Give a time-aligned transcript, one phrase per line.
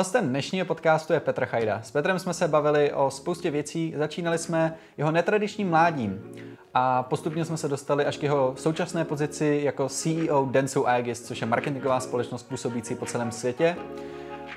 [0.00, 1.82] Hostem dnešního podcastu je Petr Chajda.
[1.82, 3.94] S Petrem jsme se bavili o spoustě věcí.
[3.96, 6.32] Začínali jsme jeho netradičním mládím
[6.74, 11.40] a postupně jsme se dostali až k jeho současné pozici jako CEO Densu Aegis, což
[11.40, 13.76] je marketingová společnost působící po celém světě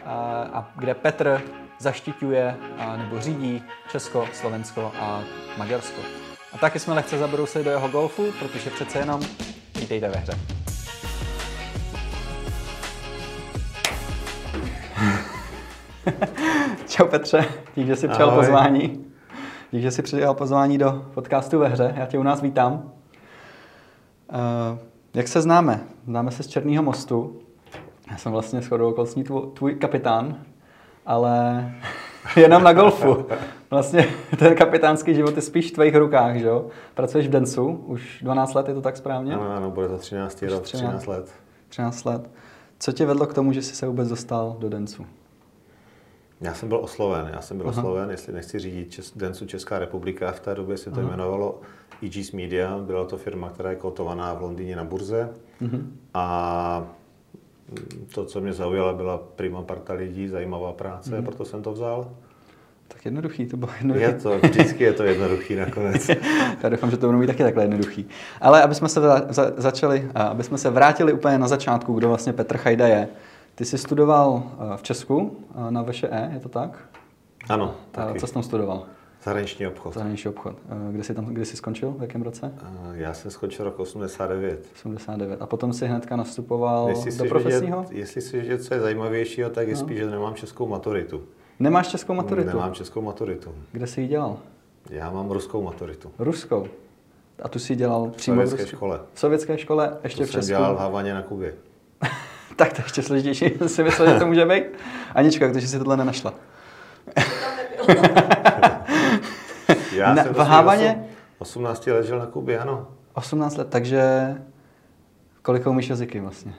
[0.06, 0.14] a,
[0.54, 1.41] a kde Petr
[1.80, 5.23] zaštiťuje a, nebo řídí Česko, Slovensko a
[5.57, 6.02] Maďarsko.
[6.54, 9.21] A taky jsme lehce zabrousili do jeho golfu, protože přece jenom
[9.80, 10.52] vítejte ve hře.
[16.88, 18.39] Čau Petře, díky, že jsi přijal Ahoj.
[18.39, 19.05] pozvání.
[19.71, 21.94] Díky, že jsi přijal pozvání do podcastu ve hře.
[21.98, 22.73] Já tě u nás vítám.
[22.73, 22.80] Uh,
[25.13, 25.80] jak se známe?
[26.05, 27.39] Známe se z Černého mostu.
[28.11, 30.35] Já jsem vlastně shodou okolností tvůj, tvůj kapitán,
[31.05, 31.71] ale
[32.35, 33.25] jenom na golfu.
[33.70, 34.08] Vlastně
[34.39, 36.67] ten kapitánský život je spíš v tvých rukách, že jo?
[36.94, 39.33] Pracuješ v Densu, už 12 let, je to tak správně?
[39.33, 40.89] Ano, ano, bude to 13 Už rok, 13.
[40.89, 41.30] 13 let.
[41.70, 42.30] 13 let.
[42.80, 45.05] Co tě vedlo k tomu, že jsi se vůbec dostal do Densu?
[46.42, 47.82] Já jsem byl osloven, já jsem byl Aha.
[47.82, 51.09] osloven, jestli nechci řídit Čes, Densu Česká republika, v té době se to Aha.
[51.09, 51.62] jmenovalo
[52.06, 55.30] EGS Media, byla to firma, která je kotovaná v Londýně na burze
[55.62, 55.98] Mhm.
[56.14, 56.88] a
[58.14, 61.23] to, co mě zaujalo, byla prima parta lidí, zajímavá práce, Mhm.
[61.25, 62.12] proto jsem to vzal.
[62.88, 64.03] Tak jednoduchý, to bylo jednoduchý.
[64.06, 66.09] Je to, vždycky je to jednoduchý nakonec.
[66.64, 68.08] Já doufám, že to budou mít taky takhle jednoduchý.
[68.42, 72.08] Ale aby jsme se za, za, začali, aby jsme se vrátili úplně na začátku, kdo
[72.08, 73.08] vlastně Petr Chajda je.
[73.56, 75.38] Ty jsi studoval eh, v Česku
[75.68, 76.86] eh, na VŠE, je to tak?
[77.50, 78.20] Ano, A taky.
[78.20, 78.84] co jsi tam studoval?
[79.23, 79.94] Zahraniční obchod.
[79.94, 80.56] Zahraniční obchod.
[80.70, 81.92] Eh, Kde jsi tam, kde jsi skončil?
[81.98, 82.54] V jakém roce?
[82.94, 84.66] Já jsem skončil rok 89.
[84.76, 85.42] 89.
[85.42, 87.81] A potom si hnedka nastupoval Jestli do profesního?
[87.81, 89.80] Vědět, jestli si vědět, co je zajímavějšího, tak je No.
[89.80, 91.24] spíš, že nemám českou maturitu.
[91.59, 92.48] Nemáš českou maturitu?
[92.50, 93.52] Nemám českou maturitu.
[93.72, 94.38] Kde jsi ji dělal?
[94.90, 96.12] Já mám ruskou maturitu.
[96.20, 96.68] Ruskou.
[97.44, 99.00] A tu si dělal V přímo v sovětské škole.
[99.14, 100.48] V sovětské škole, ještě To v jsem Česku?
[100.48, 101.54] dělal v Havaně na Kubě.
[102.56, 104.64] tak to je ještě složitější, si myslel, že to může být.
[105.16, 106.34] Anička, takže si tohle nenašla.
[109.96, 111.04] Já Na- jsem v osm-
[111.40, 112.88] 18 let žil na Kubě, ano.
[113.13, 114.36] 18 let, takže
[115.42, 116.53] kolik umíš jazyky vlastně?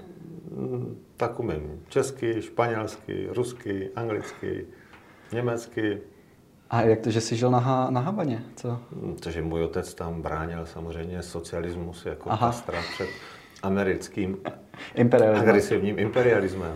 [0.56, 4.66] Mm, Tak umím česky, španělsky, rusky, anglicky,
[5.32, 6.00] německy.
[6.70, 8.42] A jak to, že jsi žil na, ha- na Havaně?
[8.56, 8.78] Co?
[8.92, 12.46] Mm, Takže můj otec tam bránil samozřejmě socialismus jako Aha.
[12.46, 13.08] pastra před
[13.64, 14.36] americkým
[14.94, 15.48] Imperialismus.
[15.48, 16.72] agresivním imperialismem.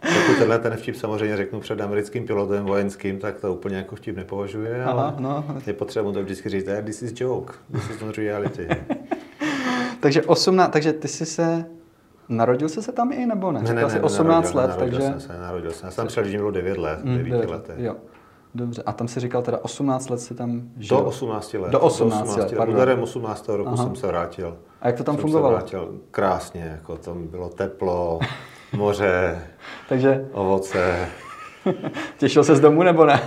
[0.00, 4.16] Pokud tenhle ten vtip samozřejmě řeknu před americkým pilotem vojenským, tak to úplně jako vtip
[4.16, 5.44] nepovažuje, Aha, ale no.
[5.66, 8.68] je potřeba mu to vždycky říct, "Eh, this is joke, this is not reality.
[10.00, 11.64] Takže 18, takže ty jsi se,
[12.28, 13.60] narodil jsi se tam i nebo ne?
[13.64, 15.00] Říkal jsi 18 nenarodil, let, takže...
[15.08, 15.86] Jsem se, narodil jsem.
[15.86, 17.74] Já jsem mi bylo 9 let, Mm, 9 devět letech.
[17.78, 17.96] Jo.
[18.54, 20.96] Dobře, a tam si říkal teda 18 let si tam žil.
[20.96, 21.70] Do 18 let.
[21.72, 22.74] Do 18 let, pardon.
[22.74, 23.48] Úderem 18.
[23.48, 23.76] roku Aha.
[23.84, 24.58] jsem se vrátil.
[24.80, 25.54] A jak to tam jsem fungovalo?
[25.54, 28.18] Se vrátil krásně, jako tam bylo teplo,
[28.76, 29.42] moře,
[29.88, 31.08] Takže ovoce.
[32.18, 33.20] těšil se z domu nebo ne?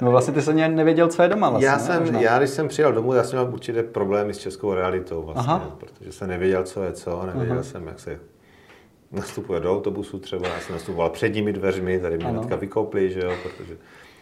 [0.00, 1.66] No vlastně ty ani nevěděl, co je doma vlastně.
[1.66, 1.82] já, ne?
[1.82, 2.20] jsem, Možná.
[2.20, 5.76] já když jsem přijel domů, já jsem měl určité problémy s českou realitou vlastně, Aha.
[5.78, 7.62] protože jsem nevěděl, co je co, nevěděl Aha.
[7.62, 8.20] jsem, jak se
[9.12, 12.38] nastupuje do autobusu třeba, já jsem nastupoval předními dveřmi, tady mě Ano.
[12.38, 13.76] hnedka vykopli, že jo, protože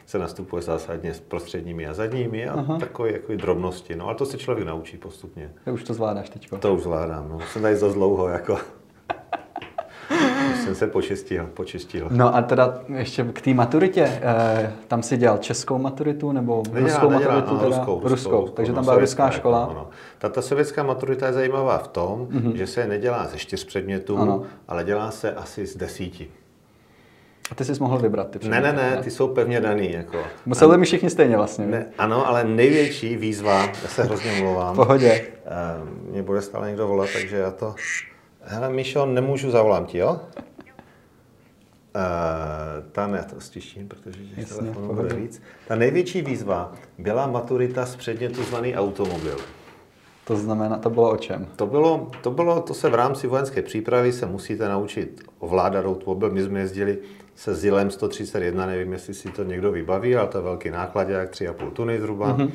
[0.06, 2.78] se nastupuje zásadně s prostředními a zadními a Aha.
[2.78, 5.50] takové jako drobnosti, no ale to se člověk naučí postupně.
[5.64, 6.58] Ty už to zvládáš teďko.
[6.58, 7.38] To už zvládám, no.
[7.52, 8.58] Jsem tady za dlouho, jako.
[10.54, 12.08] Už jsem se počistil, počistil.
[12.10, 16.80] No a teda ještě k té maturitě, eh, tam si dělal českou maturitu nebo Nedělá,
[16.88, 17.54] ruskou nedělá, maturitu?
[17.54, 17.76] no, teda?
[17.76, 18.48] ruskou, ruskou, ruskou.
[18.48, 19.64] Takže no, tam byla ruská škola.
[19.64, 19.88] Ano, ano.
[20.18, 22.52] Ta, ta sovětská maturita je zajímavá v tom, mm-hmm.
[22.54, 24.42] že se nedělá ze čtyř předmětů, Ano.
[24.68, 26.28] ale dělá se asi z desíti.
[27.50, 29.92] A ty jsi mohl vybrat ty Ne, ne, předměty, ne, ty jsou pevně daný.
[29.92, 30.18] Jako.
[30.46, 31.66] Museli mi všichni stejně vlastně.
[31.66, 35.26] Ne, ano, ale největší výzva, já se hrozně V mluvám, pohodě.
[35.46, 37.74] Eh, mě bude stále někdo volat, takže já to...
[38.40, 40.20] Hele, Míšo, nemůžu, zavolám ti, jo?
[41.96, 45.42] Uh, tam já to stiším, protože těch telefonů v bude víc.
[45.68, 49.36] Ta největší výzva byla maturita z předmětu zvaný automobil.
[50.24, 51.46] To znamená, to bylo o čem?
[51.56, 56.30] To bylo, to bylo, to se v rámci vojenské přípravy se musíte naučit ovládat automobil.
[56.30, 56.98] My jsme jezdili
[57.36, 61.70] se Zilem 131, nevím, jestli si to někdo vybaví, ale to je velký nákladák, 3,5
[61.70, 62.36] tuny zhruba.
[62.36, 62.50] Mm-hmm.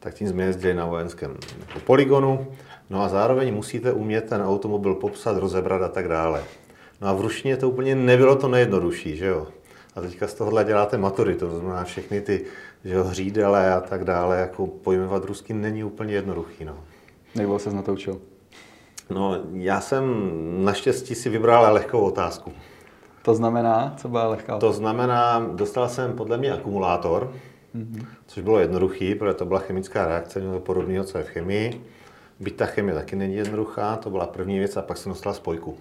[0.00, 1.36] Tak tím jsme jezdili na vojenském
[1.68, 2.46] jako poligonu.
[2.90, 6.44] No a zároveň musíte umět ten automobil popsat, rozebrat a tak dále.
[7.00, 9.46] No a v ruštině to úplně nebylo to nejjednodušší, že jo?
[9.96, 12.44] A teďka z tohohle děláte maturitu, to znamená všechny ty
[12.84, 16.78] že jo, hřídele a tak dále, jako pojmenovat rusky není úplně jednoduchý, no.
[17.34, 18.20] Jak dlouho ses na to učil?
[19.10, 20.04] No, já jsem
[20.64, 22.52] naštěstí si vybral lehkou otázku.
[23.22, 24.58] To znamená, co byla lehká?
[24.58, 27.32] To znamená, dostal jsem podle mě akumulátor,
[27.76, 28.06] mm-hmm.
[28.26, 31.84] což bylo jednoduchý, protože to byla chemická reakce, něco podobného, co je v chemii.
[32.40, 35.76] Byť ta chemie taky není jednoduchá, to byla první věc a pak jsem dostal spojku.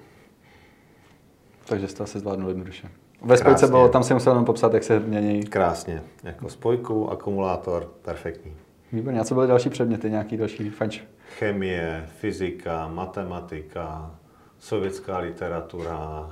[1.66, 2.90] Takže jsi to asi zvládnul jednoduše.
[3.22, 3.68] Ve spojce Krásně.
[3.68, 5.44] bylo, tam si musel jenom popsat, jak se mění.
[5.44, 6.04] Krásně.
[6.24, 8.54] Jako spojku, akumulátor, perfektní.
[8.92, 9.20] Výborně.
[9.20, 11.02] A co byly další předměty, nějaký další fanč?
[11.38, 14.12] Chemie, fyzika, matematika,
[14.60, 16.30] sovětská literatura,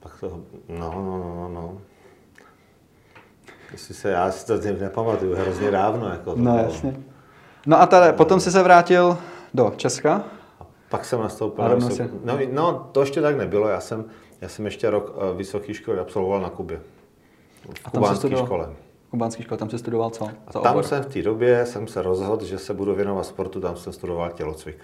[0.00, 0.28] pak to,
[0.68, 1.80] no, no, no, no, no.
[3.72, 6.08] Jestli se, já si to nepamatuju, hrozně dávno.
[6.08, 6.56] Jako to No bylo.
[6.64, 6.96] jasně.
[7.66, 9.18] No a tady, potom jsi se vrátil
[9.54, 10.24] do Česka.
[10.60, 12.10] A pak jsem nastoupil na vysok...
[12.24, 13.68] no, no, to ještě tak nebylo.
[13.68, 14.04] Já jsem,
[14.40, 16.80] já jsem ještě rok eh, vysoké školy absolvoval na Kubě.
[17.62, 18.46] V A tam studoval?
[18.46, 18.68] škole.
[19.06, 20.28] V kubánské škole, tam jsi studoval co?
[20.46, 20.84] A tam obor?
[20.84, 24.30] jsem v té době jsem se rozhodl, že se budu věnovat sportu, tam jsem studoval
[24.30, 24.78] tělocvik.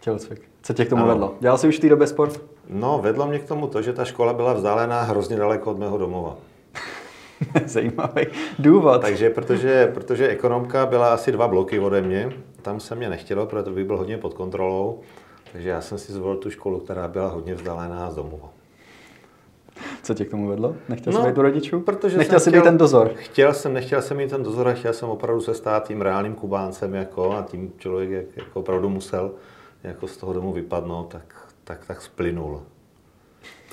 [0.00, 0.50] Tělocvik.
[0.62, 1.12] Co tě k tomu Ano.
[1.12, 1.34] vedlo?
[1.40, 2.40] Dělal jsi už v té době sport?
[2.68, 5.98] No, vedlo mě k tomu to, že ta škola byla vzdálená hrozně daleko od mého
[5.98, 6.36] domova.
[7.66, 8.26] Zajímavý
[8.58, 9.00] důvod.
[9.00, 12.32] Takže protože, protože ekonomka byla asi dva bloky ode mě,
[12.62, 15.00] tam se mě nechtělo, protože bych byl hodně pod kontrolou,
[15.52, 18.48] takže já jsem si zvolil tu školu, která byla hodně vzdálená z domova.
[20.02, 20.74] Co tě k tomu vedlo?
[20.88, 21.80] Nechtěl jsi No, být u rodičů?
[21.80, 23.10] protože Nechtěl jsem jsi být ten dozor?
[23.14, 26.34] Chtěl jsem, nechtěl jsem mít ten dozor, a chtěl jsem opravdu se stát tím reálným
[26.34, 29.30] Kubáncem jako, a tím člověk jak, jako opravdu musel
[29.84, 32.62] jako z toho domu vypadnout, tak, tak, tak splynul.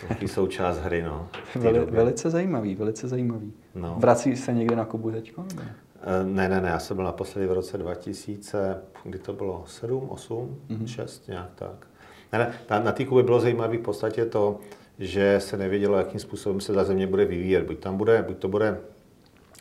[0.07, 1.27] Taky součást hry, no.
[1.49, 1.93] v té Veli, době.
[1.95, 3.53] velice zajímavý, velice zajímavý.
[3.75, 3.95] No.
[3.99, 5.45] Vrací se někde na Kubu teďko?
[5.55, 5.75] ne?
[6.01, 10.09] Eh, Ne, ne, ne, já jsem byl naposledy v roce 2000, kdy to bylo 7,
[10.09, 10.85] 8, mm-hmm.
[10.85, 11.87] 6, nějak tak.
[12.33, 14.59] Ne, ne, na, na té Kubě bylo zajímavé v podstatě to,
[14.99, 17.63] že se nevědělo, jakým způsobem se ta země bude vyvíjet.
[17.65, 18.79] Buď tam bude, buď to bude,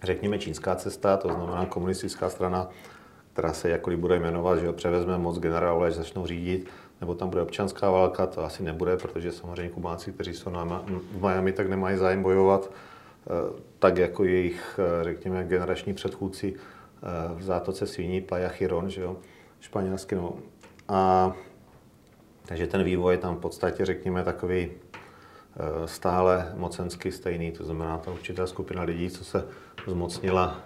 [0.03, 2.69] řekněme, čínská cesta, to znamená komunistická strana,
[3.32, 6.69] která se jakkoliv bude jmenovat, že jo, převezme moc generálové, začnou řídit,
[7.00, 11.20] nebo tam bude občanská válka, to asi nebude, protože samozřejmě Kubánci, kteří jsou na, v
[11.20, 17.43] Miami, tak nemají zájem bojovat, eh, tak jako jejich, eh, řekněme, generační předchůdci eh, v
[17.43, 19.17] zátoce Sviní, Playa Chiron, že jo,
[19.61, 20.35] španělsky, no.
[20.88, 21.32] A
[22.44, 24.70] takže ten vývoj je tam v podstatě, řekněme, takový
[25.85, 29.44] stále mocensky stejný, to znamená ta určitá skupina lidí, co se
[29.87, 30.61] zmocnila,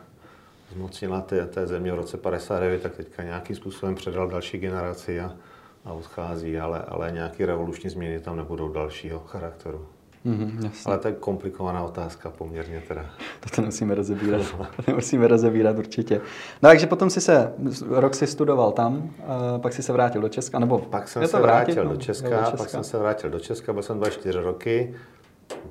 [0.73, 5.37] zmocnila té, té země v roce 59, tak teďka nějakým způsobem předal další generaci a,
[5.85, 9.87] a odchází, ale, ale nějaké revoluční změny tam nebudou dalšího charakteru.
[10.25, 10.81] Mhm, jasně.
[10.87, 13.07] Ale to je komplikovaná otázka poměrně teda.
[13.41, 14.43] To to nemusíme rozebírat.
[14.77, 16.15] To nemusíme rozebírat určitě.
[16.63, 17.53] No takže potom si se,
[17.89, 21.33] rok si studoval tam, a pak si se vrátil do Česka, nebo Pak jsem se
[21.33, 21.91] to vrátit, vrátil no?
[21.97, 24.95] do Česka, pak jsem se vrátil do Česka, byl jsem 24 roky,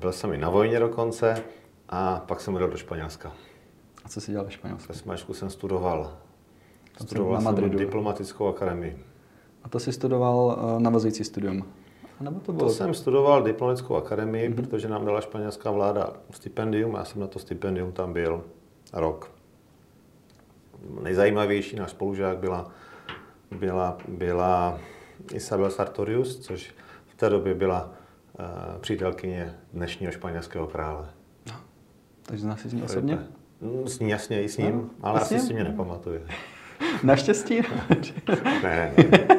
[0.00, 1.34] byl jsem i na vojně dokonce
[1.88, 3.32] a pak jsem odjel do Španělska.
[4.04, 4.92] A co si dělal ve Španělsku?
[4.92, 6.12] Ve Smačku jsem studoval.
[6.98, 7.78] Tam Studoval na jsem Madridu.
[7.78, 9.04] diplomatickou akademii.
[9.64, 11.64] A to si studoval uh, navazující studium?
[12.20, 12.68] A nebo to bylo?
[12.68, 14.54] To jsem studoval diplomatickou akademii, mm-hmm.
[14.54, 16.94] protože nám dala španělská vláda stipendium.
[16.94, 18.44] Já jsem na to stipendium tam byl
[18.92, 19.30] rok.
[21.02, 22.70] Nejzajímavější náš spolužák byla,
[23.58, 24.78] byla, byla
[25.32, 26.74] Isabel Sartorius, což
[27.06, 27.84] v té době byla
[28.38, 31.08] uh, přítelkyně dnešního španělského krále.
[32.26, 33.18] Takže znáš si z ní osobně?
[33.60, 36.22] Mm, S ní jasně i s ním, No, ale a s asi si mě nepamatuje.
[37.02, 37.60] Naštěstí?
[38.62, 39.33] Ne, ne,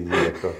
[0.00, 0.52] lidí jako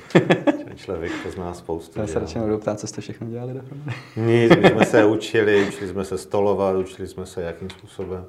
[0.77, 2.01] člověk pozná spoustu.
[2.01, 3.93] Já se radši nebudu ptát, co jste všechno dělali dohromady.
[4.17, 8.25] Nic, my jsme se učili, učili jsme se stolovat, učili jsme se, jakým způsobem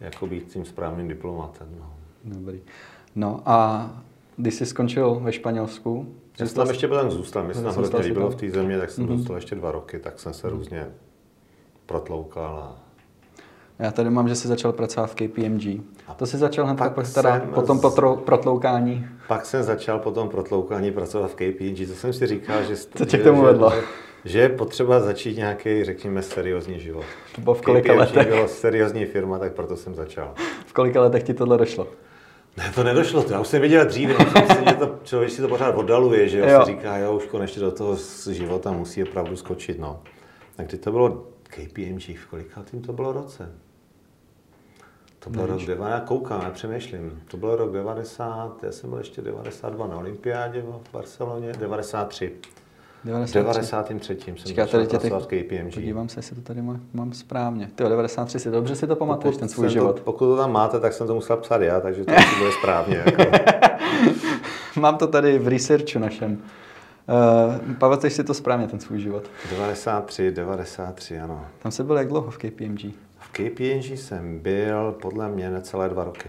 [0.00, 1.66] jako být tím správným diplomatem.
[1.80, 1.92] No.
[2.24, 2.60] Dobrý.
[3.14, 3.90] No a
[4.36, 6.06] když jsi skončil ve Španělsku,
[6.40, 8.78] Já jsem tam ještě byl tam zůstal, mě se tam hrozně líbilo v té země,
[8.78, 9.16] tak jsem Mhm.
[9.18, 10.86] zůstal ještě dva roky, tak jsem se různě
[11.86, 12.58] protloukal.
[12.58, 12.85] A...
[13.78, 15.82] Já tady mám, že jsi začal pracovat v KPMG.
[16.16, 19.06] To jsi začal hned pak po, teda, po tom z- potro, protloukání.
[19.28, 23.04] Pak jsem začal po tom protloukání pracovat v KPMG, to jsem si říkal, že, Co
[23.04, 23.70] tě k tomu vedlo?
[23.70, 23.80] Že,
[24.24, 27.04] že je potřeba začít nějaký, řekněme, seriózní život.
[27.34, 28.28] To bylo v kolika KPMG letech?
[28.28, 30.34] bylo seriózní firma, tak proto jsem začal.
[30.66, 31.86] V kolika letech ti tohle došlo?
[32.56, 35.74] Ne, to nedošlo, to já už jsem no, myslím, že to člověk si to pořád
[35.74, 36.60] oddaluje, že jo, Jo.
[36.64, 37.96] si říká, jo, už konečně do toho
[38.30, 40.02] života musí opravdu skočit, no.
[40.58, 43.52] A kdy to bylo KPMG, v kolika tím to bylo roce?
[45.18, 47.22] To byl rok 90, já koukám, já přemýšlím.
[47.30, 52.32] To byl rok 90, já jsem byl ještě 92 na olympiádě v Barceloně, 93.
[53.04, 53.38] V 93.
[53.38, 54.18] 93.
[54.24, 55.74] jsem začal tady tě teď pracovat KPMG.
[55.74, 57.70] podívám se, jestli to tady má, mám správně.
[57.74, 59.96] Ty 93 si dobře si to pamatuješ, ten svůj život.
[59.96, 62.52] To, pokud to tam máte, tak jsem to musel psát já, takže to asi bude
[62.52, 63.02] správně.
[63.06, 63.22] Jako.
[64.80, 66.42] Mám to tady v researchu našem.
[67.08, 69.30] Uh, pamatuješ si to správně, ten svůj život.
[69.50, 71.46] 93, 93, ano.
[71.58, 73.05] Tam se byl jak dlouho v KPMG?
[73.36, 76.28] V KPNG jsem byl podle mě necelé dva roky.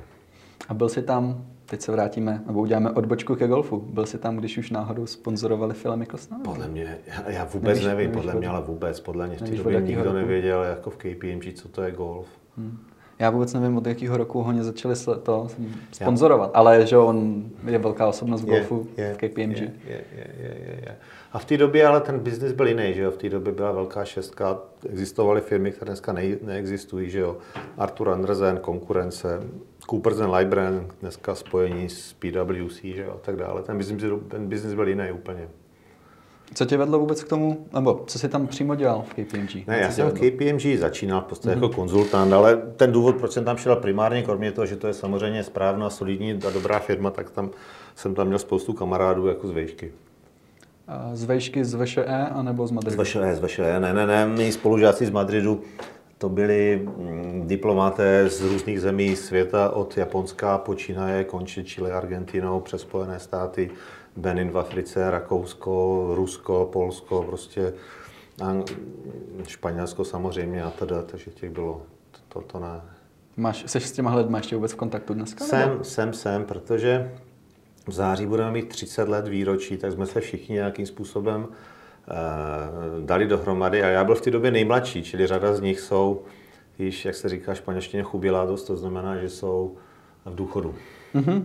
[0.69, 3.77] A byl jsi tam, teď se vrátíme, nebo uděláme odbočku ke golfu.
[3.79, 6.39] Byl jsi tam, když už náhodou sponzorovali Phila Mickelsona?
[6.43, 9.35] Podle mě, já, já vůbec Nevíš- nevím, nevíš podle od- mě, ale vůbec, podle mě
[9.37, 10.15] v té době nikdo roku?
[10.15, 12.27] nevěděl jako v KPMG, co to je golf.
[12.57, 12.77] Hmm.
[13.19, 15.47] Já vůbec nevím, od jakého roku ho začali to
[15.91, 19.57] sponzorovat, ale že on je velká osobnost v golfu je, je, v KPMG.
[19.57, 20.95] Je, je, je, je, je.
[21.31, 23.12] A v té době ale ten biznis byl jiný, že jo?
[23.12, 24.59] V té době byla velká šestka,
[24.89, 27.38] existovaly firmy, které dneska ne, neexistují, že jo?
[27.77, 29.41] Arthur Andersen, konkurence,
[29.89, 33.12] Coopers and Lybrand, dneska spojení s PwC, že jo?
[33.12, 33.63] A tak dále.
[33.63, 35.47] Ten biznis, ten biznis byl jiný úplně.
[36.54, 39.68] Co tě vedlo vůbec k tomu, nebo co jsi tam přímo dělal v KPMG?
[39.68, 41.63] Ne, já jsem v KPMG začínal v podstatě mm-hmm.
[41.63, 44.94] jako konzultant, ale ten důvod, proč jsem tam šel primárně, kromě toho, že to je
[44.94, 47.50] samozřejmě správná, solidní a dobrá firma, tak tam
[47.96, 49.92] jsem tam měl spoustu kamarádů jako z vejšky.
[50.88, 53.04] A z vejšky z VŠE anebo z Madridu?
[53.04, 55.62] Z VŠE, z VŠE, ne, ne, ne, my spolužáci z Madridu,
[56.17, 62.81] to byli mm, diplomaté z různých zemí světa, od Japonska počínaje, končí Chile, Argentinou, přes
[62.81, 63.71] Spojené státy,
[64.15, 67.74] Benin v Africe, Rakousko, Rusko, Polsko, prostě
[69.47, 71.81] Španělsko samozřejmě a teda, takže těch bylo,
[72.29, 72.81] to, to ne.
[73.38, 75.45] Máš, jsi s těma lidmi ještě vůbec v kontaktu dneska?
[75.45, 75.83] Jsem, nebo?
[75.83, 77.12] jsem, jsem, protože
[77.88, 81.47] v září budeme mít 30 let výročí, tak jsme se všichni nějakým způsobem
[83.01, 86.21] dali dohromady a já byl v té době nejmladší, čili řada z nich jsou
[86.79, 89.75] již, jak se říká španělštině, chubilados, to znamená, že jsou
[90.25, 90.75] v důchodu.
[91.15, 91.43] Mm-hmm.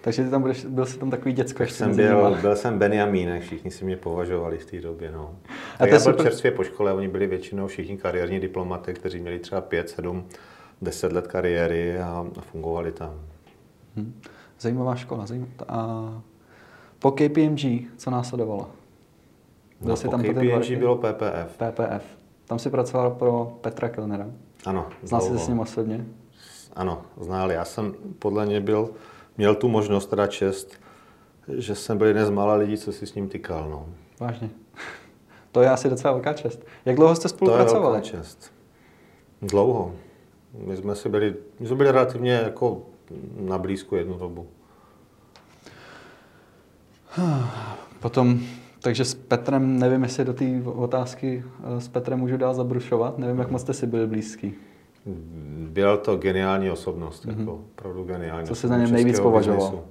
[0.00, 3.42] Takže ty tam budeš, byl jsi tam takový děcko ještě jsem byl, byl jsem Benjamínek,
[3.42, 5.12] všichni si mě považovali v té době.
[5.12, 5.36] No.
[5.78, 6.26] A já byl super...
[6.26, 10.24] čerstvě po škole, oni byli většinou všichni kariérní diplomaty, kteří měli třeba 5, 7,
[10.82, 13.20] 10 let kariéry a, a fungovali tam.
[13.96, 14.20] Hmm.
[14.60, 15.26] Zajímavá škola.
[15.26, 15.52] Zajímavá.
[15.68, 16.22] A
[16.98, 17.60] po KPMG,
[17.96, 18.70] co následovalo?
[19.80, 21.56] Byl no, po tam KPMG bylo PPF.
[21.56, 22.04] PPF.
[22.44, 24.26] Tam si pracoval pro Petra Kellnera.
[24.64, 24.86] Ano.
[25.02, 26.06] Znal jsi se s ním osobně?
[26.76, 27.52] Ano, znal.
[27.52, 28.90] Já jsem podle něj byl
[29.38, 30.80] měl tu možnost, teda čest,
[31.48, 33.70] že jsem byl jeden z mála lidí, co si s ním tykal.
[33.70, 33.86] No.
[34.20, 34.50] Vážně.
[35.52, 36.66] To je asi docela velká čest.
[36.84, 37.82] Jak dlouho jste spolupracovali?
[37.82, 38.52] To je velká čest.
[39.42, 39.94] Dlouho.
[40.54, 42.82] My jsme si byli, my jsme byli relativně jako
[43.40, 44.46] na blízku jednu dobu.
[48.00, 48.40] Potom,
[48.80, 51.44] takže s Petrem, nevím, jestli do té otázky
[51.76, 54.54] eh, s Petrem můžu dál zabrušovat, nevím, jak moc jste si byli blízký.
[55.70, 57.38] Byl to geniální osobnost, mm-hmm.
[57.38, 58.46] jako opravdu geniální.
[58.46, 59.84] Co se za něm nejvíc považoval?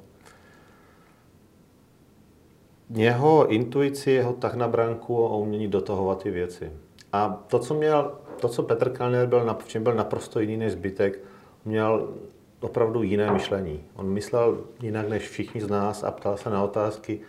[2.89, 6.71] Jeho intuici, jeho tak na branku a umění dotahovat ty věci.
[7.13, 10.71] A to, co měl, to, co Petr Kalner byl, v čem byl naprosto jiný než
[10.71, 11.19] zbytek,
[11.65, 12.09] měl
[12.59, 13.83] opravdu jiné myšlení.
[13.95, 17.19] On myslel jinak než všichni z nás a ptal se na otázky,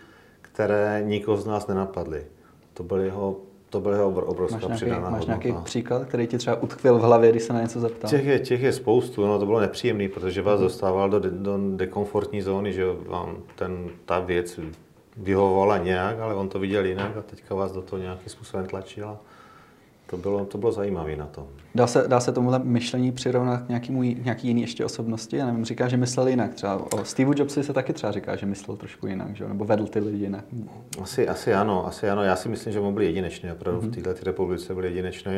[0.59, 2.25] které nikoho z nás nenapadly.
[2.73, 3.37] To byl jeho
[3.69, 7.31] to byla jeho obrovská máš nějaký, Máš nějaký příklad, který ti třeba utkvěl v hlavě,
[7.31, 8.09] když se na něco zeptal?
[8.09, 12.41] Těch je, těch je spoustu, no to bylo nepříjemné, protože vás dostával do, do dekomfortní
[12.41, 14.59] zóny, že vám ten, ta věc
[15.17, 19.19] vyhovovala nějak, ale on to viděl jinak a teďka vás do toho nějakým způsobem tlačila.
[20.09, 21.47] To bylo, to bylo zajímavé na tom.
[21.75, 25.37] Dá se, dá se tomuhle myšlení přirovnat k nějakému, nějaký jiný ještě osobnosti?
[25.37, 26.53] Já nevím, říká, že myslel jinak.
[26.53, 29.47] Třeba o Steve Jobsi se taky třeba říká, že myslel trošku jinak, že?
[29.47, 30.45] nebo vedl ty lidi jinak.
[31.01, 32.23] Asi, asi ano, asi ano.
[32.23, 33.51] Já si myslím, že on byl jedinečný.
[33.51, 33.99] Opravdu mm-hmm.
[33.99, 35.31] v této republice byl jedinečný.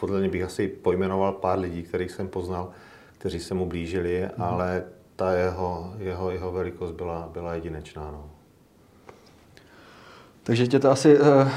[0.00, 2.70] Podle mě bych asi pojmenoval pár lidí, kterých jsem poznal,
[3.18, 4.44] kteří se mu blížili, mm-hmm.
[4.44, 4.84] ale
[5.16, 8.10] ta jeho, jeho, jeho velikost byla, byla jedinečná.
[8.10, 8.30] No.
[10.44, 11.50] Takže tě to asi, uh,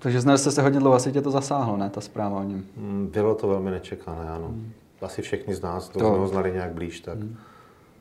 [0.00, 2.64] takže znali jste se hodně dlouho, asi tě to zasáhlo, ne, ta zpráva o něm?
[2.76, 4.48] Mm, bylo to velmi nečekané, ano.
[4.48, 4.72] Hmm.
[5.02, 6.06] Asi všichni z nás, kdo to...
[6.08, 7.36] jsme ho znali nějak blíž, tak hmm.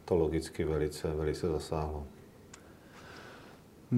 [0.05, 2.03] to logicky velice, velice zasáhlo.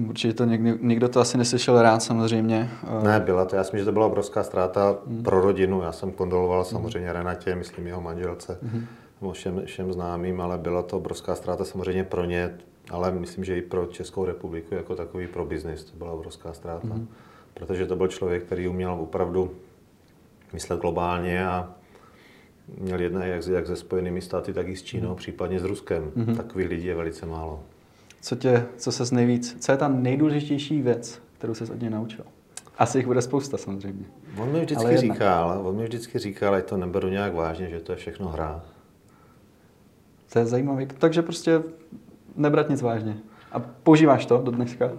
[0.08, 2.70] Určitě to někdy, nikdo to asi neslyšel rád samozřejmě.
[3.00, 3.04] Eh.
[3.04, 3.56] Ne, byla to.
[3.56, 5.22] Já myslím, že to byla obrovská ztráta hmm.
[5.22, 5.82] pro rodinu.
[5.82, 6.70] Já jsem kondoloval hmm.
[6.70, 8.86] samozřejmě Renatě, myslím jeho manželce, hmm.
[9.20, 12.58] nebo všem, všem známým, ale byla to obrovská ztráta samozřejmě pro ně
[12.90, 16.88] ale myslím, že i pro Českou republiku jako takový pro biznis to byla obrovská ztráta.
[16.88, 17.06] Mm-hmm.
[17.54, 19.50] Protože to byl člověk, který uměl opravdu
[20.52, 21.74] myslet globálně a
[22.78, 25.16] měl jedné jak, jak se Spojenými státy, tak i s Čínou, mm-hmm.
[25.16, 26.12] případně s Ruskem.
[26.16, 26.36] Mm-hmm.
[26.36, 27.62] Takových lidí je velice málo.
[28.20, 32.24] Co, tě, co se nejvíc, co je ta nejdůležitější věc, kterou se od něj naučil?
[32.78, 34.04] Asi jich bude spousta samozřejmě.
[34.38, 37.92] On mi vždycky říkal, on mi vždycky říkal, ať to neberu nějak vážně, že to
[37.92, 38.64] je všechno hra.
[40.32, 40.86] To je zajímavé.
[40.86, 41.62] Takže prostě
[42.38, 43.16] nebrat nic vážně.
[43.52, 44.90] A používáš to do dneška?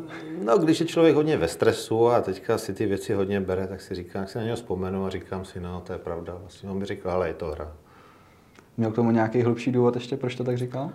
[0.45, 3.81] No, když je člověk hodně ve stresu a teďka si ty věci hodně bere, tak
[3.81, 6.37] si říkám, jak si na něho vzpomenu a říkám si, no, to je pravda.
[6.41, 7.71] Vlastně on mi říkal, ale je to hra.
[8.77, 10.91] Měl k tomu nějaký hlubší důvod ještě, proč to tak říkal?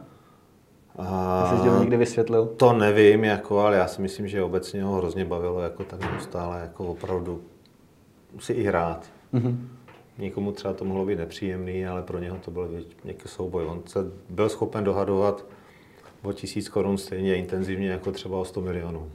[0.99, 1.57] A...
[1.57, 2.47] Jsi to někdy vysvětlil?
[2.47, 6.61] To nevím, jako, ale já si myslím, že obecně ho hrozně bavilo jako tak neustále,
[6.61, 7.43] jako opravdu
[8.39, 9.07] si i hrát.
[9.35, 9.57] Mm-hmm.
[10.19, 12.71] Někomu třeba to mohlo být nepříjemný, ale pro něho to byl
[13.05, 13.67] nějaký souboj.
[13.67, 13.99] On se
[14.31, 15.47] byl schopen dohadovat
[16.25, 19.11] o tisíc korun stejně intenzivně jako třeba o 100 milionů.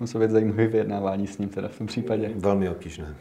[0.00, 2.30] Musí být zajímavé vyjednávání s ním teda v tom případě.
[2.34, 3.14] Velmi obtížné.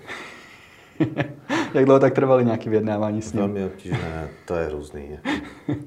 [1.73, 3.39] Jak dlouho tak trvaly nějaké vyjednávání s ním?
[3.39, 5.19] Velmi obtížné, to je různý.
[5.69, 5.77] Uh,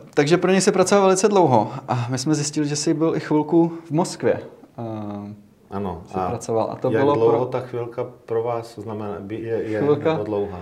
[0.14, 3.20] takže pro něj se pracoval velice dlouho a my jsme zjistili, že jsi byl i
[3.20, 4.40] chvilku v Moskvě.
[4.78, 5.28] Uh,
[5.70, 6.02] ano.
[6.14, 6.68] A pracoval.
[6.72, 7.46] A to jak bylo dlouho pro...
[7.46, 10.12] ta chvilka pro vás znamená, je, je Chvilka?
[10.12, 10.60] nebo dlouhá?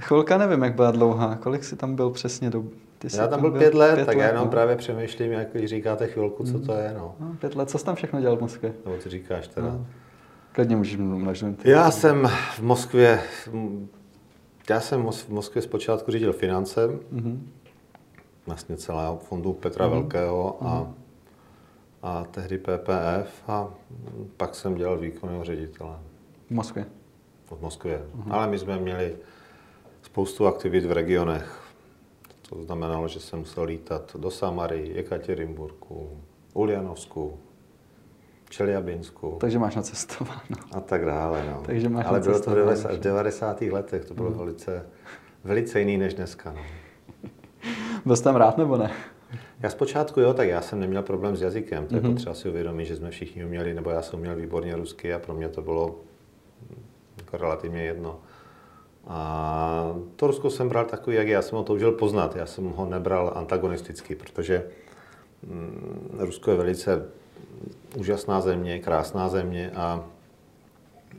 [0.00, 1.34] Chvilka nevím, jak byla dlouhá.
[1.34, 2.50] Kolik jsi tam byl přesně?
[2.50, 2.64] Do...
[3.02, 4.50] Ty Já tam byl pět let, pět tak let, já jenom no.
[4.50, 6.94] právě přemýšlím, jak když říkáte chvilku, co to je.
[6.98, 7.14] No.
[7.20, 8.74] No, pět let, co jsi tam všechno dělal v Moskvě?
[8.84, 9.66] Nebo ty říkáš teda.
[9.66, 9.86] No.
[10.52, 11.64] Klidně můžeš množit.
[11.64, 13.20] Já jsem v Moskvě,
[14.70, 17.38] já jsem v Moskvě zpočátku řídil finance, mm-hmm.
[18.46, 19.90] vlastně celého fondu Petra mm-hmm.
[19.90, 20.94] Velkého a, mm-hmm.
[22.02, 23.68] a tehdy PPF a
[24.36, 25.96] pak jsem dělal výkonného ředitele.
[26.46, 26.86] V Moskvě?
[27.44, 28.02] V Moskvě.
[28.16, 28.34] Mm-hmm.
[28.34, 29.16] Ale my jsme měli
[30.02, 31.61] spoustu aktivit v regionech.
[32.52, 36.10] To znamenalo, že jsem musel lítat do Samary, Jekaterimburku,
[36.54, 37.38] Uljanovsku,
[38.50, 39.36] Čeliabinsku.
[39.40, 40.56] Takže máš nacestováno.
[40.72, 41.62] A tak dále, no.
[41.66, 43.60] Takže máš Ale bylo to v 90.
[43.62, 44.38] letech, to bylo mm.
[44.38, 44.86] velice,
[45.44, 46.62] velice jiný než dneska, no.
[48.04, 48.90] Byl jsi tam rád nebo ne?
[49.60, 52.12] Já zpočátku jo, tak já jsem neměl problém s jazykem, to je mm-hmm.
[52.12, 55.34] potřeba si uvědomit, že jsme všichni uměli, nebo já jsem uměl výborně rusky a pro
[55.34, 56.00] mě to bylo
[57.18, 58.20] jako relativně jedno.
[59.06, 62.36] A to Rusko jsem bral takový, jak já jsem ho toužil poznat.
[62.36, 64.66] Já jsem ho nebral antagonisticky, protože
[65.42, 67.08] mm, Rusko je velice
[67.96, 70.04] úžasná země, krásná země a,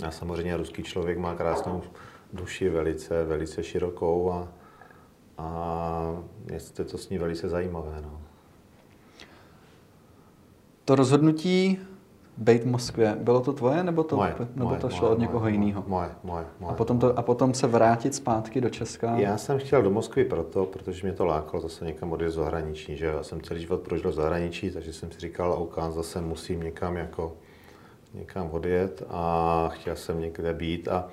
[0.08, 1.82] a samozřejmě ruský člověk má krásnou
[2.34, 4.48] duši, velice, velice širokou a,
[5.38, 8.02] a je to s ní velice zajímavé.
[8.02, 8.22] No.
[10.86, 11.80] To rozhodnutí
[12.38, 15.18] být v Moskvě, bylo to tvoje, nebo to, moje, nebo moje, to moje, šlo od
[15.18, 15.84] moje, někoho moje, jiného?
[15.88, 16.72] Moje, moje, moje.
[16.72, 19.16] A potom, to, a potom se vrátit zpátky do Česka?
[19.18, 22.98] Já jsem chtěl do Moskvy proto, protože mě to lákalo zase někam odjet z zahraničí,
[22.98, 26.64] že já jsem celý život prožil v zahraničí, takže jsem si říkal, OK, zase musím
[26.64, 27.34] někam jako
[28.14, 31.08] někam odjet a chtěl jsem někde být a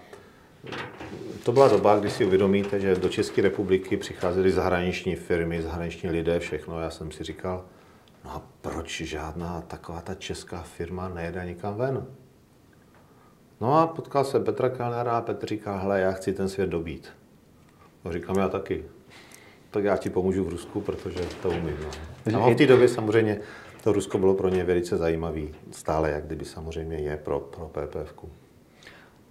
[1.45, 6.39] to byla doba, kdy si uvědomíte, že do České republiky přicházely zahraniční firmy, zahraniční lidé,
[6.39, 6.81] všechno.
[6.81, 7.65] Já jsem si říkal,
[8.25, 12.07] no a proč žádná taková ta česká firma nejede nikam ven?
[13.61, 17.13] No a potkal se Petra Kellnera a Petr říká, hele, já chci ten svět dobít.
[18.05, 18.85] No říkám, já taky.
[19.71, 21.77] Tak já ti pomůžu v Rusku, protože to umím.
[22.33, 22.45] No.
[22.45, 23.41] A v té době samozřejmě
[23.85, 25.55] to Rusko bylo pro ně velice zajímavý.
[25.71, 28.15] Stále, jak kdyby samozřejmě je pro, pro PPF.
[28.15, 28.29] -ku.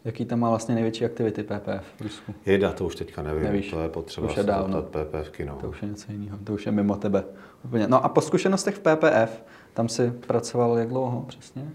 [0.05, 2.33] Jaký tam má vlastně největší aktivity PPF v Rusku?
[2.45, 3.43] Jeda, to už teďka nevím.
[3.43, 3.71] Nevíš.
[3.71, 4.81] To je potřeba to už je dávno.
[4.81, 5.45] PPFky.
[5.45, 5.55] No.
[5.55, 6.37] To už je něco jiného.
[6.43, 7.23] To už je mimo tebe.
[7.65, 7.87] Úplně.
[7.87, 11.71] No a po zkušenostech v PPF, tam si pracoval jak dlouho přesně?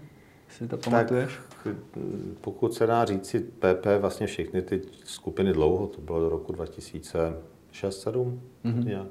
[0.49, 1.39] Si to pamatuješ?
[1.63, 1.75] Tak,
[2.41, 6.53] pokud se dá říct si PP, vlastně všechny ty skupiny dlouho, to bylo do roku
[6.53, 7.33] 2006-2007
[8.65, 8.85] mm-hmm.
[8.85, 9.07] nějak.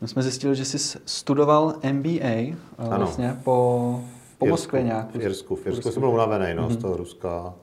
[0.00, 2.98] My jsme zjistili, že jsi studoval MBA ano.
[2.98, 4.00] vlastně po,
[4.38, 5.14] po Moskvě nějak.
[5.14, 6.72] V Irsku, v Irsku jsem byl unavený no, mm-hmm.
[6.72, 7.54] z toho Ruska.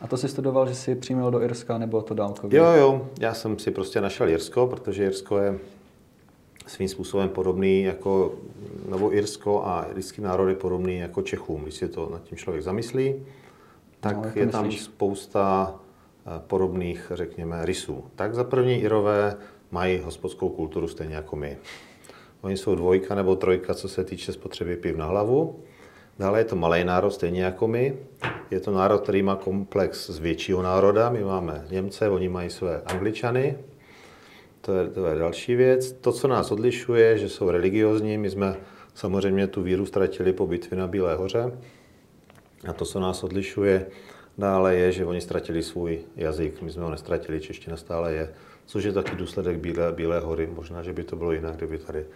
[0.00, 2.58] A to si studoval, že jsi přiměl do Irska, nebo to dálkově?
[2.58, 5.58] Jo, jo, já jsem si prostě našel Irsko, protože Irsko je
[6.66, 8.34] svým způsobem podobný jako,
[8.90, 11.62] nebo Irsko a irský národ je podobný jako Čechům.
[11.62, 13.14] Když si to nad tím člověk zamyslí,
[14.00, 14.82] tak no, je tam myslíš?
[14.82, 15.74] spousta
[16.26, 18.04] eh, podobných, řekněme, rysů.
[18.16, 19.36] Tak za první Irové
[19.70, 21.58] mají hospodskou kulturu stejně jako my.
[22.40, 25.60] Oni jsou dvojka nebo trojka, co se týče spotřeby piv na hlavu.
[26.18, 27.96] Dále je to malý národ, stejně jako my.
[28.50, 31.10] Je to národ, který má komplex z většího národa.
[31.10, 33.58] My máme Němce, oni mají své Angličany.
[34.60, 35.92] To je, to je další věc.
[35.92, 38.18] To, co nás odlišuje, že jsou religiozní.
[38.18, 38.56] My jsme
[38.94, 41.52] samozřejmě tu víru ztratili po bitvě na Bílé hoře.
[42.68, 43.86] A to, co nás odlišuje
[44.38, 46.62] dále, je, že oni ztratili svůj jazyk.
[46.62, 48.32] My jsme ho nestratili, čeština stále je.
[48.66, 50.46] Což je taky důsledek Bílé, Bílé hory.
[50.46, 52.06] Možná, že by to bylo jinak, kdyby tady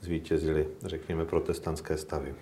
[0.00, 2.34] zvítězili, řekněme, protestantské stavy.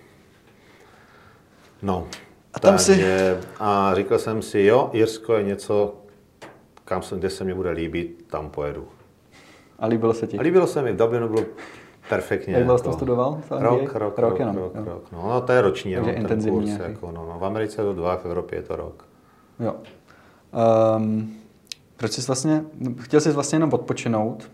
[1.81, 2.07] No,
[2.53, 3.47] a tam takže, si...
[3.59, 5.95] A říkal jsem si, jo, Jirsko je něco,
[6.85, 8.87] kam jsem, kde se mi bude líbit, tam pojedu.
[9.79, 10.37] A líbilo se ti?
[10.37, 11.43] A líbilo se mi, v Dublinu bylo
[12.09, 12.53] perfektně.
[12.53, 13.41] Jak dlouho jsi to studoval?
[13.49, 15.11] Rok, rok, rok, rok, jenom, rok, rok.
[15.11, 16.69] No, no, to je roční, jenom ten kurz.
[16.69, 19.05] Jako, no, no, v Americe je to dva, v Evropě je to rok.
[19.59, 19.75] Jo.
[20.97, 21.33] Um,
[21.97, 22.63] proč jsi vlastně,
[22.99, 24.51] chtěl jsi vlastně jenom odpočinout,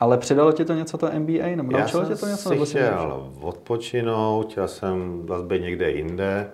[0.00, 1.56] ale přidalo ti to něco to MBA?
[1.56, 2.52] Nebo naučilo tě to něco?
[2.52, 6.50] Já jsem si chtěl odpočinout, chtěl jsem být někde jinde.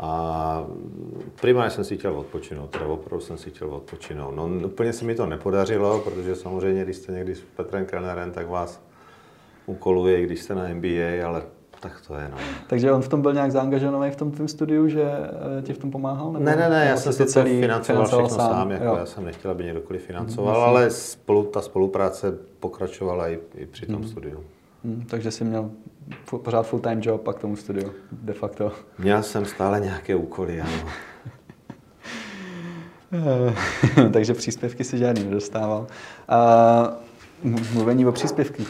[0.00, 0.64] A
[1.40, 4.30] primárně jsem si chtěl odpočinout, teda opravdu jsem si chtěl odpočinout.
[4.30, 8.48] No úplně se mi to nepodařilo, protože samozřejmě, když jste někdy s Petrem Kellnerem, tak
[8.48, 8.82] vás
[9.66, 11.42] ukoluje, když jste na MBA, ale
[11.80, 12.36] tak to je, no.
[12.66, 15.78] Takže on v tom byl nějak zaangažovaný v tom tvém studiu, že eh, ti v
[15.78, 16.32] tom pomáhal?
[16.32, 18.96] Nebo, ne, ne, ne, já jsem si to celý financoval, financoval všechno sám, sám jako
[18.96, 23.86] já jsem nechtěl, aby někdokoliv financoval, mm, ale spolu, ta spolupráce pokračovala i, i při
[23.86, 24.08] tom mm.
[24.08, 24.44] studiu.
[24.84, 25.70] Mm, takže jsi měl
[26.42, 28.72] pořád full-time job a k tomu studiu, de facto.
[28.98, 30.88] Měl jsem stále nějaké úkoly, ano.
[34.12, 35.86] Takže příspěvky si žádný nedostával.
[37.44, 38.62] Uh, mluvení o příspěvky.
[38.62, 38.68] Uh,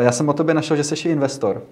[0.00, 1.62] já jsem o tobě našel, že jsi investor.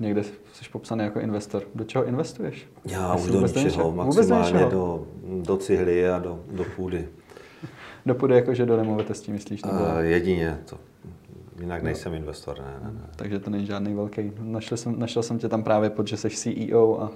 [0.00, 0.32] Někde jsi
[0.72, 1.62] popsaný jako investor.
[1.74, 2.68] Do čeho investuješ?
[2.84, 7.08] Já už do ničeho, maximálně do, do cihly a do, do půdy.
[8.06, 9.62] Do půdy jakože do nemovitostí, myslíš?
[9.64, 9.78] Nebo...
[9.78, 10.78] Uh, jedině to.
[11.60, 13.06] Jinak nejsem investor, ne, ne, ne.
[13.16, 14.32] Takže to není žádný velký.
[14.40, 17.10] Našel jsem, našel jsem tě tam právě pod, že jsi CEO a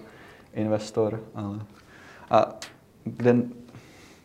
[0.53, 1.21] investor.
[1.35, 1.61] Ale...
[2.31, 2.59] A
[3.05, 3.37] kde,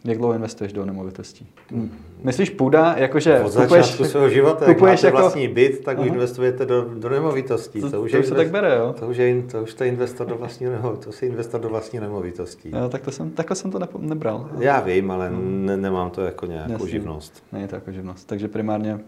[0.04, 1.48] jak dlouho investuješ do nemovitostí?
[1.72, 1.92] Hmm.
[2.24, 5.18] Myslíš půda, jakože Od kupuješ, svého života, kupuješ jak máte jako...
[5.18, 6.08] vlastní byt, tak Aha.
[6.08, 7.82] investujete do, do nemovitostí.
[7.82, 8.96] To, to, už to, je, to tak bere, jo?
[9.00, 10.68] To už, je, to už je investor do vlastní.
[11.00, 12.72] To je investor do vlastní nemovitostí.
[12.72, 14.50] Jo, tak to jsem, takhle jsem to ne, nebral.
[14.60, 15.66] Já vím, ale hmm.
[15.66, 16.90] ne, nemám to jako nějakou Jasný.
[16.90, 17.44] živnost.
[17.52, 18.28] Není to jako živnost.
[18.28, 19.00] Takže primárně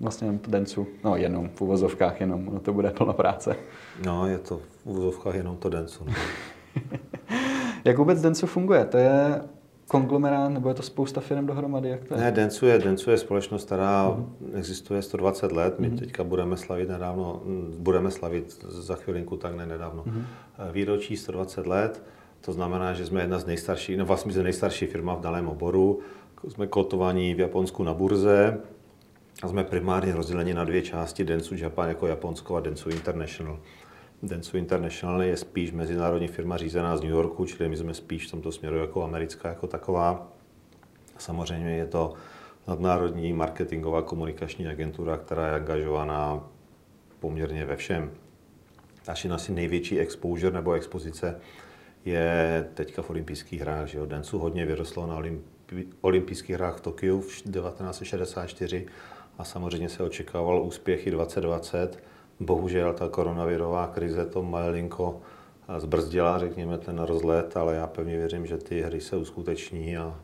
[0.00, 3.56] vlastně jenom dencu, no jenom v uvozovkách jenom, no to bude plná práce.
[4.04, 6.04] No, je to v uvozovkách jenom to dencu.
[6.06, 6.12] No.
[7.84, 8.84] Jak vůbec Densu funguje?
[8.84, 9.40] To je
[9.88, 11.88] konglomerát, nebo je to spousta firm dohromady?
[11.88, 12.20] Jak to je?
[12.20, 14.58] Ne, Densu je, Densu je společnost, která uh-huh.
[14.58, 15.78] existuje 120 let.
[15.78, 15.98] My uh-huh.
[15.98, 17.42] teďka budeme slavit nedávno,
[17.78, 20.24] budeme slavit za chvilinku, tak ne nedávno, uh-huh.
[20.72, 22.02] výročí 120 let.
[22.40, 26.00] To znamená, že jsme jedna z nejstarších, no vlastně jsme nejstarší firma v daném oboru.
[26.48, 28.60] Jsme kotovaní v Japonsku na burze
[29.42, 33.58] a jsme primárně rozděleni na dvě části, Densu Japan jako Japonsko a Densu International.
[34.22, 38.30] Densu International je spíš mezinárodní firma řízená z New Yorku, čili my jsme spíš v
[38.30, 40.32] tomto směru jako americká jako taková.
[41.18, 42.14] Samozřejmě je to
[42.68, 46.48] nadnárodní marketingová komunikační agentura, která je angažovaná
[47.20, 48.10] poměrně ve všem.
[49.08, 51.40] Naši asi největší exposure nebo expozice
[52.04, 53.88] je teďka v olympijských hrách.
[53.88, 54.06] Že jo?
[54.06, 58.86] Densu hodně vyrostlo na olympi- olympijských hrách v Tokiu v 1964
[59.38, 62.02] a samozřejmě se očekával úspěchy 2020
[62.40, 65.20] Bohužel ta koronavirová krize to malinko
[65.78, 70.20] zbrzdila, řekněme, ten rozlet, ale já pevně věřím, že ty hry se uskuteční a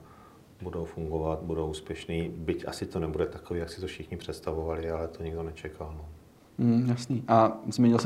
[0.63, 2.33] budou fungovat, budou úspěšný.
[2.37, 5.95] Byť asi to nebude takový, jak si to všichni představovali, ale to nikdo nečekal.
[5.97, 6.05] No.
[6.59, 7.25] Mm, jasný.
[7.29, 7.99] A zmínil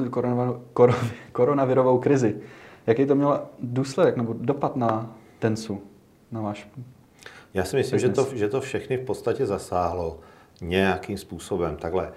[0.72, 0.94] kor,
[1.32, 2.40] koronavirovou krizi.
[2.86, 5.82] Jaký to mělo důsledek nebo dopad na Tensu,
[6.32, 6.68] na váš
[7.54, 10.20] Já si myslím, že to, že to všechny v podstatě zasáhlo
[10.60, 11.76] nějakým způsobem.
[11.76, 12.12] Takhle,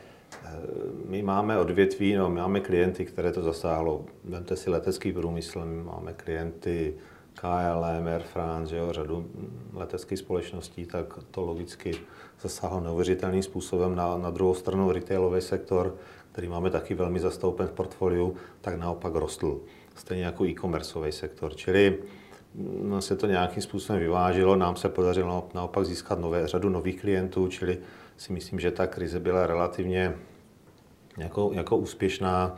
[1.05, 4.05] my máme odvětví, no, máme klienty, které to zasáhlo.
[4.23, 6.93] Vemte si letecký průmysl, my máme klienty
[7.33, 9.25] KLM, Air France, jo, řadu
[9.73, 11.91] leteckých společností, tak to logicky
[12.41, 13.95] zasáhlo neuvěřitelným způsobem.
[13.95, 15.95] Na, na druhou stranu retailový sektor,
[16.31, 19.59] který máme taky velmi zastoupen v portfoliu, tak naopak rostl.
[19.95, 21.55] Stejně jako e-commerceový sektor.
[21.55, 21.97] Čili
[22.81, 27.47] no, se to nějakým způsobem vyvážilo, nám se podařilo naopak získat nové, řadu nových klientů,
[27.47, 27.77] čili
[28.17, 30.15] si myslím, že ta krize byla relativně
[31.17, 32.55] jako, jako úspěšná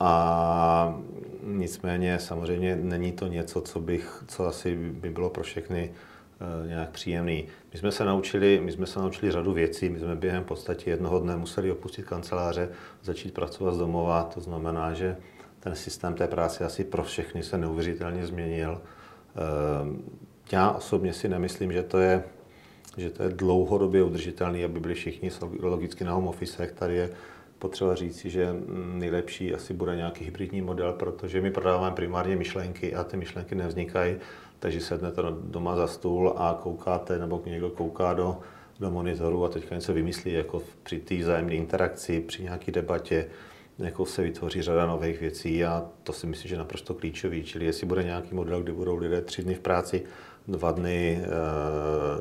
[0.00, 1.00] a
[1.42, 6.90] nicméně samozřejmě není to něco, co, bych, co asi by bylo pro všechny uh, nějak
[6.90, 7.46] příjemný.
[7.72, 11.18] My jsme se naučili, my jsme se naučili řadu věcí, my jsme během podstatě jednoho
[11.18, 12.68] dne museli opustit kanceláře,
[13.02, 15.16] začít pracovat z domova, to znamená, že
[15.60, 18.80] ten systém té práce asi pro všechny se neuvěřitelně změnil.
[19.82, 19.96] Uh,
[20.52, 22.24] já osobně si nemyslím, že to je
[22.96, 25.30] že to je dlouhodobě udržitelný, aby byli všichni
[25.62, 26.70] logicky na home office.
[26.74, 27.10] Tady je
[27.60, 28.54] potřeba říci, že
[28.94, 34.16] nejlepší asi bude nějaký hybridní model, protože my prodáváme primárně myšlenky a ty myšlenky nevznikají,
[34.58, 38.38] takže sednete doma za stůl a koukáte, nebo někdo kouká do,
[38.80, 43.26] do monitoru a teďka něco vymyslí, jako při té vzájemné interakci, při nějaké debatě,
[43.78, 47.44] jako se vytvoří řada nových věcí a to si myslím, že je naprosto klíčový.
[47.44, 50.02] Čili jestli bude nějaký model, kdy budou lidé tři dny v práci,
[50.48, 51.28] dva dny eh,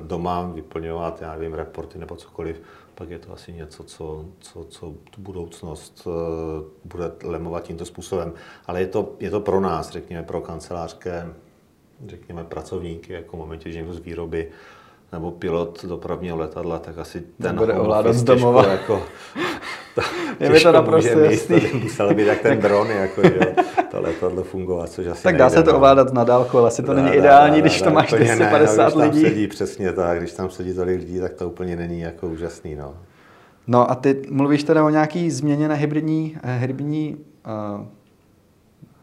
[0.02, 2.62] doma vyplňovat, já nevím, reporty nebo cokoliv,
[3.00, 8.34] pak je to asi něco, co, co, co tu budoucnost eh, bude lemovat tímto způsobem.
[8.68, 11.28] Ale je to, je to pro nás, řekněme, pro kancelářské,
[12.08, 14.48] řekněme, pracovníky, jako v momentě, že někdo z výroby
[15.12, 18.68] nebo pilot dopravního letadla, tak asi ten bude ovládat z domova.
[18.68, 19.04] Jako,
[19.96, 20.02] to,
[20.40, 21.62] je mi to naprosto jasný.
[21.74, 23.56] Musel být jak ten dron, jako, že
[24.02, 25.78] to letadlo fungovat, což asi Tak dá se to no.
[25.78, 29.22] ovládat na dálku, ale asi to není ideální, když to máš 250 ne, no, lidí.
[29.22, 32.76] Tam sedí, přesně tak, když tam sedí tolik lidí, tak to úplně není jako úžasný.
[32.76, 32.94] No.
[33.68, 37.18] No a ty mluvíš teda o nějaký změně na hybridní, eh, hybridní
[37.78, 37.86] uh,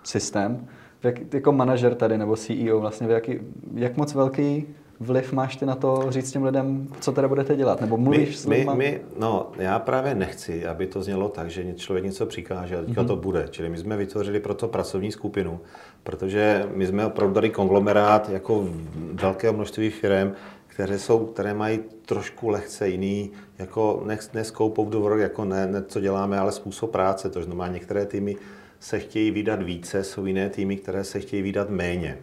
[0.04, 0.66] systém.
[1.02, 3.38] Jak, jako manažer tady nebo CEO vlastně, jaký,
[3.74, 4.66] jak moc velký
[5.00, 7.80] vliv máš ty na to říct těm lidem, co teda budete dělat?
[7.80, 8.74] Nebo mluvíš my, s lidma?
[8.74, 12.82] My, my, no, já právě nechci, aby to znělo tak, že člověk něco přikáže a
[12.82, 13.06] teďka mm-hmm.
[13.06, 13.48] to bude.
[13.50, 15.60] Čili my jsme vytvořili proto pracovní skupinu,
[16.02, 18.68] protože my jsme opravdu tady konglomerát jako
[19.12, 20.32] velkého množství firm,
[20.66, 25.44] které, jsou, které mají trošku lehce jiný, jako ne, ne scope of the work, jako
[25.44, 27.30] ne, ne, co děláme, ale způsob práce.
[27.30, 28.36] To znamená, některé týmy
[28.80, 32.18] se chtějí vydat více, jsou jiné týmy, které se chtějí vydat méně.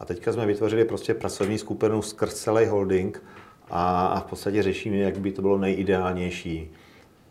[0.00, 3.22] A teďka jsme vytvořili prostě pracovní skupinu skrz celý holding
[3.70, 6.70] a, a v podstatě řešíme, jak by to bylo nejideálnější.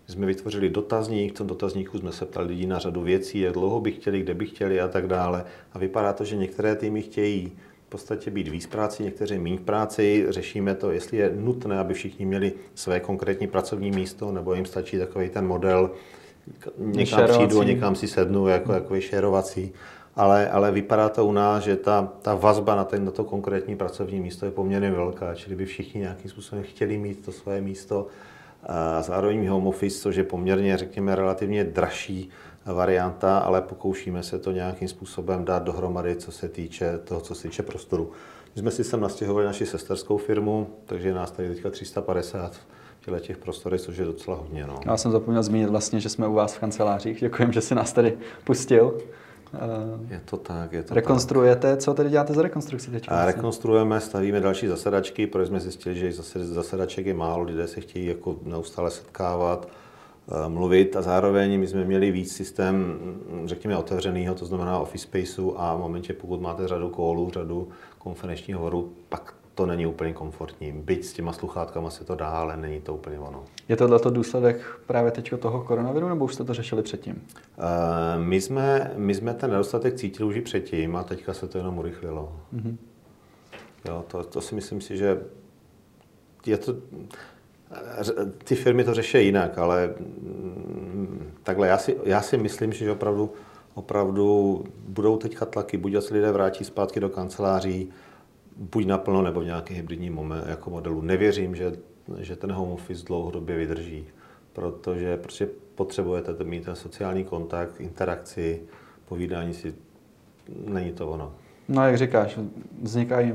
[0.08, 3.54] My jsme vytvořili dotazník, v tom dotazníku jsme se ptali lidí na řadu věcí, jak
[3.54, 5.46] dlouho by chtěli, kde by chtěli a tak dále.
[5.74, 7.52] A vypadá to, že některé týmy chtějí
[7.88, 10.26] v podstatě být víc práci, někteří méně práci.
[10.30, 14.98] Řešíme to, jestli je nutné, aby všichni měli své konkrétní pracovní místo, nebo jim stačí
[14.98, 15.92] takový ten model,
[16.78, 19.72] někam přijdu a někam si sednu, jako, jako šerovací.
[20.18, 23.76] Ale, ale vypadá to u nás, že ta, ta vazba na, ten, na to konkrétní
[23.76, 28.08] pracovní místo je poměrně velká, čili by všichni nějakým způsobem chtěli mít to svoje místo.
[28.64, 32.30] A zároveň home office, což je poměrně, řekněme, relativně dražší
[32.66, 37.48] varianta, ale pokoušíme se to nějakým způsobem dát dohromady, co se týče toho, co se
[37.48, 38.12] týče prostoru.
[38.56, 42.54] My jsme si sem nastěhovali naši sesterskou firmu, takže nás tady teďka 350
[43.08, 44.68] v těch prostorech, což je docela hodně.
[44.68, 44.80] No.
[44.86, 47.20] Já jsem zapomněl zmínit vlastně, že jsme u vás v kancelářích.
[47.20, 48.98] Děkujem, že jsi nás tady pustil.
[50.10, 51.80] Je to tak, je to Rekonstruujete, tak.
[51.80, 53.06] co tedy děláte za rekonstrukci teď?
[53.08, 58.06] A rekonstruujeme, stavíme další zasedačky, protože jsme zjistili, že zasedaček je málo, lidé se chtějí
[58.06, 59.68] jako neustále setkávat
[60.32, 63.00] Eh, mluvit a zároveň my jsme měli víc systém,
[63.46, 68.56] řekněme, otevřeného, to znamená office spaceu a v momentě, pokud máte řadu kólů, řadu konferenčních
[68.56, 70.72] hovorů, pak to není úplně komfortní.
[70.72, 73.44] Byť s těma sluchátkama se to dá, ale není to úplně ono.
[73.70, 77.14] Je to důsledek právě teď toho koronaviru, nebo už jste to řešili předtím?
[77.16, 81.58] Uh, my, jsme, my jsme ten nedostatek cítili už i předtím a teďka se to
[81.58, 82.36] jenom urychlilo.
[82.56, 82.76] Mm-hmm.
[83.88, 85.22] Jo, to, to si myslím si, že
[86.46, 86.76] je to,
[88.44, 93.32] ty firmy to řeší jinak, ale mm, takhle já si, já si myslím, že opravdu,
[93.74, 97.90] opravdu budou teďka tlaky, buď se lidé vrátí zpátky do kanceláří,
[98.58, 101.02] buď naplno nebo v nějaký hybridní moment, jako modelu.
[101.02, 101.72] Nevěřím, že,
[102.20, 104.06] že ten home office dlouhodobě vydrží,
[104.54, 108.62] protože prostě potřebujete mít ten sociální kontakt, interakci,
[109.06, 109.76] povídání si,
[110.66, 111.34] není to ono.
[111.70, 112.40] No, jak říkáš,
[112.82, 113.34] vznikají,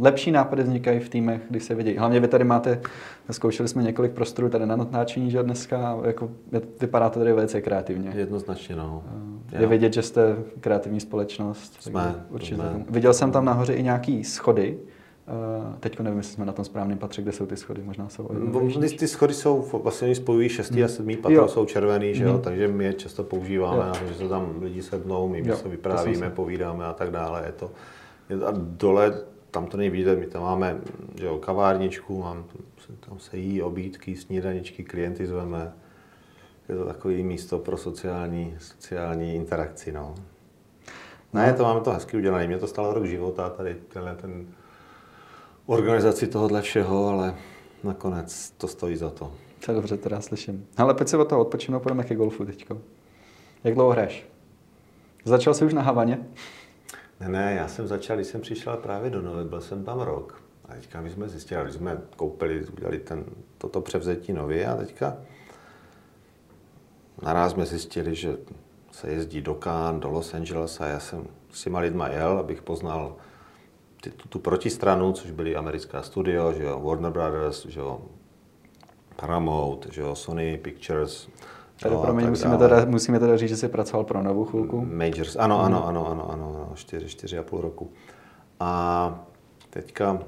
[0.00, 1.96] lepší nápady vznikají v týmech, když se vidí.
[1.96, 2.80] Hlavně vy tady máte,
[3.30, 6.30] zkoušeli jsme několik prostorů tady na natáčení, že dneska, jako,
[6.80, 8.12] vypadá to tady velice kreativně.
[8.14, 9.02] Jednoznačně, no.
[9.52, 9.68] Je jo.
[9.68, 11.76] vidět, že jste kreativní společnost.
[11.80, 12.84] Jsme, určitě jsme.
[12.90, 14.78] Viděl jsem tam nahoře i nějaký schody,
[15.80, 18.28] Teď nevím, jestli jsme na tom správném patře, kde jsou ty schody, možná jsou.
[18.80, 20.84] Ty, ty schody jsou, vlastně spojují šestý mm.
[20.84, 21.48] a sedmý patro, jo.
[21.48, 22.32] jsou červený, že jo?
[22.32, 22.40] Mm.
[22.40, 24.08] takže my je často používáme, jo.
[24.08, 25.56] že se tam lidi sednou, my jo.
[25.56, 27.42] se vyprávíme, povídáme a tak dále.
[27.46, 27.70] Je to,
[28.28, 29.14] je, a dole,
[29.50, 30.80] tam to nejvíte, my tam máme
[31.14, 32.44] že jo, kavárničku, mám,
[33.08, 35.72] tam se jí obídky, snídaničky, klienty zveme.
[36.68, 39.92] Je to takové místo pro sociální, sociální interakci.
[39.92, 40.14] No.
[41.32, 42.46] Ne, to máme to hezky udělané.
[42.46, 44.46] Mě to stalo rok života, tady tenhle ten
[45.66, 47.34] organizaci tohohle všeho, ale
[47.84, 49.32] nakonec to stojí za to.
[49.68, 50.66] Je dobře, teda slyším.
[50.76, 52.66] Ale pojď si od toho odpočinout, půjdeme ke golfu teď.
[53.64, 54.26] Jak dlouho hraješ?
[55.24, 56.26] Začal jsi už na Havaně?
[57.20, 60.42] Ne, ne, já jsem začal, když jsem přišel právě do Novy, byl jsem tam rok.
[60.68, 63.24] A teďka my jsme zjistili, když jsme koupili, udělali ten,
[63.58, 65.16] toto převzetí nově a teďka
[67.22, 68.36] naraz jsme zjistili, že
[68.92, 72.62] se jezdí do Cannes, do Los Angeles a já jsem s těma lidma jel, abych
[72.62, 73.16] poznal
[74.04, 78.00] ty, tu, tu protistranu, což byly americká studio, že jo, Warner Brothers, že jo,
[79.16, 81.28] Paramount, že jo, Sony Pictures.
[81.82, 84.84] Tady pro mě musíme teda, musíme teda říct, že jsi pracoval pro novou chvilku.
[84.92, 85.88] Majors, ano, ano, mhm.
[85.88, 87.92] ano, ano, ano, ano, čtyři, čtyři a půl roku.
[88.60, 89.24] A
[89.70, 90.18] teďka,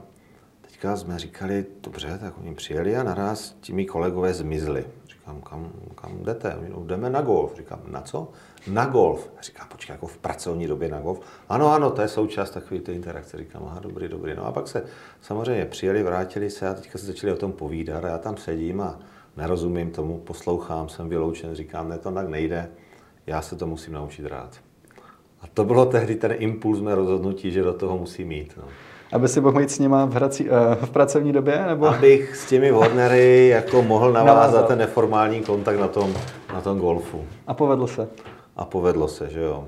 [0.86, 4.84] teďka jsme říkali, dobře, tak oni přijeli a naraz ti mý kolegové zmizli.
[5.08, 6.56] Říkám, kam, kam jdete?
[6.68, 7.56] No, jdeme na golf.
[7.56, 8.28] Říkám, na co?
[8.70, 9.30] Na golf.
[9.42, 11.20] Říkám, počkej, jako v pracovní době na golf.
[11.48, 13.38] Ano, ano, to je součást takové ty interakce.
[13.38, 14.34] Říkám, aha, dobrý, dobrý.
[14.36, 14.84] No a pak se
[15.20, 18.80] samozřejmě přijeli, vrátili se a teďka se začali o tom povídat a já tam sedím
[18.80, 18.98] a
[19.36, 22.70] nerozumím tomu, poslouchám, jsem vyloučen, říkám, ne, to tak nejde,
[23.26, 24.60] já se to musím naučit rád.
[25.40, 28.54] A to bylo tehdy ten impuls mé rozhodnutí, že do toho musím mít.
[28.56, 28.68] No
[29.12, 31.64] aby si mohl jít s nima v, hrací, uh, v pracovní době?
[31.66, 31.88] Nebo?
[31.88, 36.14] Abych s těmi Warnery jako mohl navázat ten neformální kontakt na tom,
[36.54, 37.24] na tom golfu.
[37.46, 38.08] A povedlo se?
[38.56, 39.64] A povedlo se, že jo.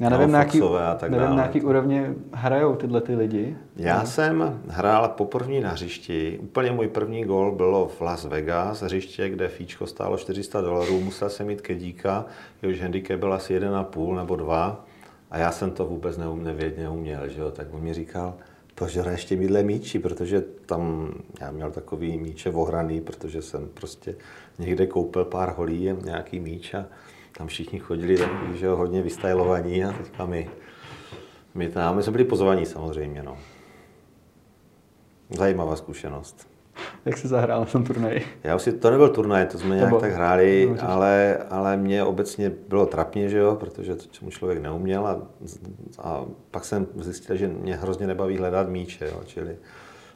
[0.00, 0.60] Já nevím, na jaký,
[1.08, 3.56] nevím, na jaký úrovni hrajou tyhle ty lidi.
[3.76, 6.38] Já jsem hrál poprvé na hřišti.
[6.42, 11.00] Úplně můj první gol bylo v Las Vegas, hřiště, kde fíčko stálo 400 dolarů.
[11.00, 12.24] Musel jsem mít kedíka,
[12.62, 14.84] jehož handicap byl asi 1,5 nebo 2.
[15.30, 17.50] A já jsem to vůbec neum, nevědět neuměl, že jo?
[17.50, 18.34] tak on mi říkal,
[18.74, 24.14] požere ještě mídle míči, protože tam já měl takový míče ohraný, protože jsem prostě
[24.58, 26.86] někde koupil pár holí, nějaký míč a
[27.38, 30.50] tam všichni chodili takový, že jo, hodně vystajlovaní a teďka my,
[31.54, 33.38] my tam, my jsme byli pozvaní samozřejmě, no.
[35.30, 36.49] Zajímavá zkušenost.
[37.04, 38.26] Jak jsi zahrál na tom turnaji?
[38.44, 42.52] Já už si, to nebyl turnaj, to jsme nějak tak hráli, ale, ale mě obecně
[42.68, 45.22] bylo trapně, že jo, protože to čemu člověk neuměl a,
[45.98, 49.56] a pak jsem zjistil, že mě hrozně nebaví hledat míče, jo, čili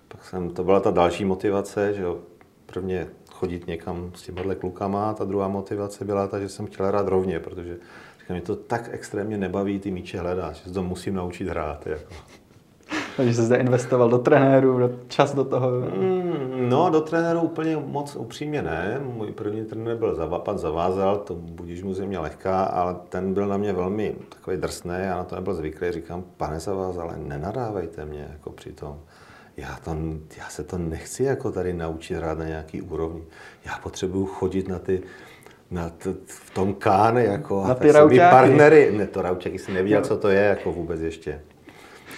[0.08, 2.18] pak jsem, to byla ta další motivace, že jo,
[2.66, 7.08] prvně chodit někam s těmihle klukama ta druhá motivace byla ta, že jsem chtěl hrát
[7.08, 7.76] rovně, protože
[8.20, 11.86] říkám, mě to tak extrémně nebaví ty míče hledat, že to musím naučit hrát.
[11.86, 12.14] Jako.
[13.16, 15.70] Takže jsi zde investoval do trenéru, do čas do toho?
[15.70, 19.00] Mm, no, do trenéru úplně moc upřímně ne.
[19.04, 23.56] Můj první trenér byl Zavapat, zavázal, to budíš mu země lehká, ale ten byl na
[23.56, 25.92] mě velmi takový drsný, já na to nebyl zvyklý.
[25.92, 29.00] Říkám, pane Zavázal, ale nenadávejte mě jako při tom.
[29.56, 29.96] Já, to,
[30.38, 33.22] já se to nechci jako tady naučit hrát na nějaký úrovni.
[33.66, 35.02] Já potřebuju chodit na ty,
[35.70, 37.92] na t, v tom káne, jako, na ty
[38.30, 38.92] partnery.
[38.96, 41.40] Ne, to raučáky jsem nevěděl, co to je, jako vůbec ještě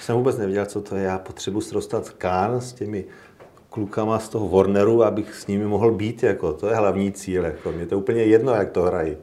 [0.02, 1.04] jsem vůbec nevěděl, co to je.
[1.04, 3.04] Já potřebuji srostat kán s těmi
[3.70, 6.22] klukama z toho Warneru, abych s nimi mohl být.
[6.22, 6.52] Jako.
[6.52, 7.44] To je hlavní cíl.
[7.44, 7.72] Jako.
[7.72, 9.16] Mě to úplně jedno, jak to hrají.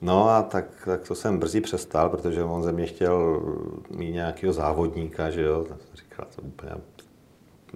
[0.00, 3.42] No a tak, tak to jsem brzy přestal, protože on ze mě chtěl
[3.90, 5.64] mít nějakého závodníka, že jo.
[5.68, 6.72] Tak jsem říkal, to úplně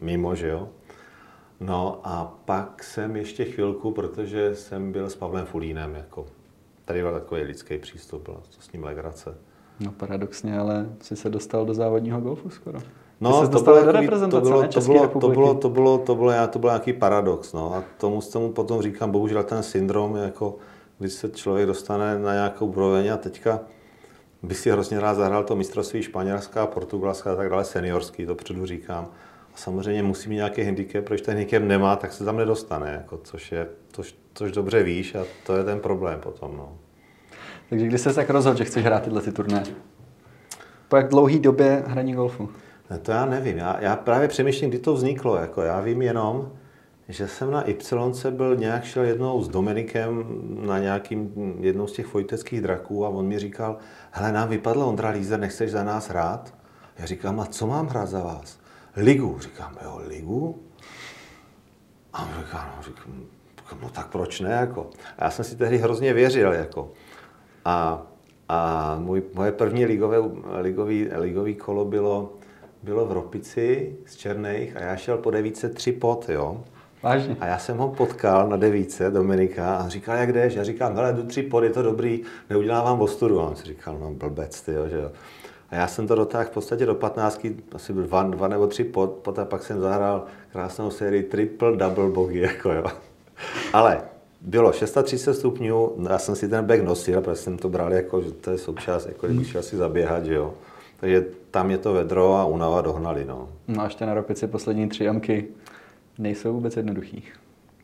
[0.00, 0.68] mimo, že jo.
[1.60, 6.26] No a pak jsem ještě chvilku, protože jsem byl s Pavlem Fulínem, jako.
[6.84, 9.34] Tady byl takový lidský přístup, bylo to s ním legrace.
[9.80, 12.78] No paradoxně, ale jsi se dostal do závodního golfu skoro.
[13.20, 16.46] No, to bylo, do reprezentace, to bylo, to bylo, to bylo, to bylo, to bylo,
[16.48, 17.74] to byl nějaký paradox, no.
[17.74, 20.56] A tomu, tomu potom říkám, bohužel ten syndrom, jako
[20.98, 23.60] když se člověk dostane na nějakou úroveň a teďka
[24.42, 29.08] by si hrozně rád zahrál to mistrovství španělská, portugalská a tak dále, seniorský, dopředu říkám.
[29.54, 33.20] A samozřejmě musí mít nějaký handicap, protože ten handicap nemá, tak se tam nedostane, jako,
[33.24, 36.56] což, je, což, což dobře víš a to je ten problém potom.
[36.56, 36.78] No.
[37.70, 39.62] Takže kdy jsi tak rozhodl, že chceš hrát tyhle ty turné?
[40.88, 42.48] Po jak dlouhý době hraní golfu?
[42.90, 43.56] Ne, to já nevím.
[43.56, 45.36] Já, já právě přemýšlím, kdy to vzniklo.
[45.36, 46.52] Jako já vím jenom,
[47.08, 50.24] že jsem na Y byl nějak šel jednou s Dominikem
[50.66, 53.76] na nějakým, jednou z těch vojteckých draků a on mi říkal,
[54.10, 56.54] hele, nám vypadl Ondra Lízer, nechceš za nás hrát?
[56.98, 58.58] Já říkám, a co mám hrát za vás?
[58.96, 59.38] Ligu.
[59.40, 60.62] Říkám, jo, ligu?
[62.12, 63.26] A on říká, no, říkám,
[63.82, 64.50] no tak proč ne?
[64.50, 64.90] Jako.
[65.18, 66.52] A já jsem si tehdy hrozně věřil.
[66.52, 66.92] Jako.
[67.66, 68.06] A,
[68.48, 70.16] a můj, moje první ligové,
[70.60, 72.32] ligový, ligový kolo bylo,
[72.82, 76.64] bylo v Ropici z Černých a já šel po devíce tři pot, jo.
[77.02, 77.36] Vážně.
[77.40, 80.54] A já jsem ho potkal na devíce, Dominika, a říkal, jak jdeš?
[80.54, 83.40] Já říkám, hele, jdu tři pod, je to dobrý, neudělávám ostudu.
[83.40, 85.10] A on si říkal, no blbec, ty, jo, že jo.
[85.70, 88.84] A já jsem to dotáhl v podstatě do 15, asi byl dva, dva nebo tři
[88.84, 92.84] pod, pot a pak jsem zahrál krásnou sérii triple double bogey, jako jo.
[93.72, 94.00] Ale
[94.40, 98.22] bylo 630 stupňů, no, já jsem si ten bag nosil, protože jsem to bral jako,
[98.22, 100.54] že to je součást, jako když šel si zaběhat, že jo.
[101.00, 103.48] Takže tam je to vedro a unava dohnali, no.
[103.68, 105.48] No a ještě na ropici poslední tři jamky
[106.18, 107.24] nejsou vůbec jednoduchý.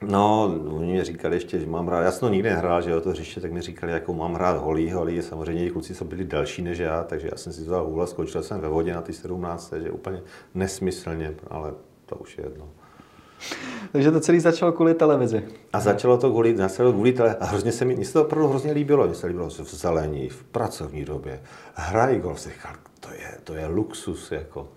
[0.07, 3.01] No, oni mi říkali ještě, že mám hrát, já jsem to nikdy nehrál, že jo,
[3.01, 6.62] to hřiště, tak mi říkali, jako mám hrát holí, holí, samozřejmě kluci jsou byli delší
[6.62, 9.71] než já, takže já jsem si vzal hůle, skočil jsem ve vodě na ty 17,
[9.71, 10.23] takže úplně
[10.55, 11.73] nesmyslně, ale
[12.07, 12.69] to už je jedno.
[13.92, 15.44] Takže to celé začalo kvůli televizi.
[15.72, 17.40] A začalo to kvůli, začalo kvůli televizi.
[17.40, 19.07] A hrozně se mi, mně se to opravdu hrozně líbilo.
[19.07, 21.40] Mně se líbilo v zelení, v pracovní době.
[21.74, 24.68] Hrají golf, říkal, to je, to je luxus, jako.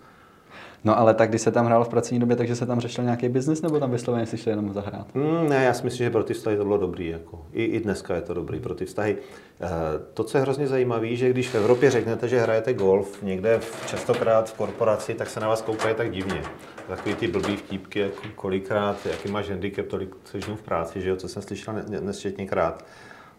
[0.85, 3.29] No ale tak, když se tam hrál v pracovní době, takže se tam řešil nějaký
[3.29, 5.15] biznis, nebo tam vysloveně si šli jenom zahrát?
[5.15, 7.07] Mm, ne, já si myslím, že pro ty vztahy to bylo dobrý.
[7.07, 7.45] Jako.
[7.53, 9.17] I, I dneska je to dobrý pro ty vztahy.
[9.61, 9.69] E,
[10.13, 13.87] to, co je hrozně zajímavé, že když v Evropě řeknete, že hrajete golf někde v,
[13.87, 16.41] častokrát v korporaci, tak se na vás koukají tak divně.
[16.87, 21.15] Takový ty blbý vtípky, jako kolikrát, jaký máš handicap, tolik seš v práci, že jo,
[21.15, 22.85] co jsem slyšel nesčetněkrát.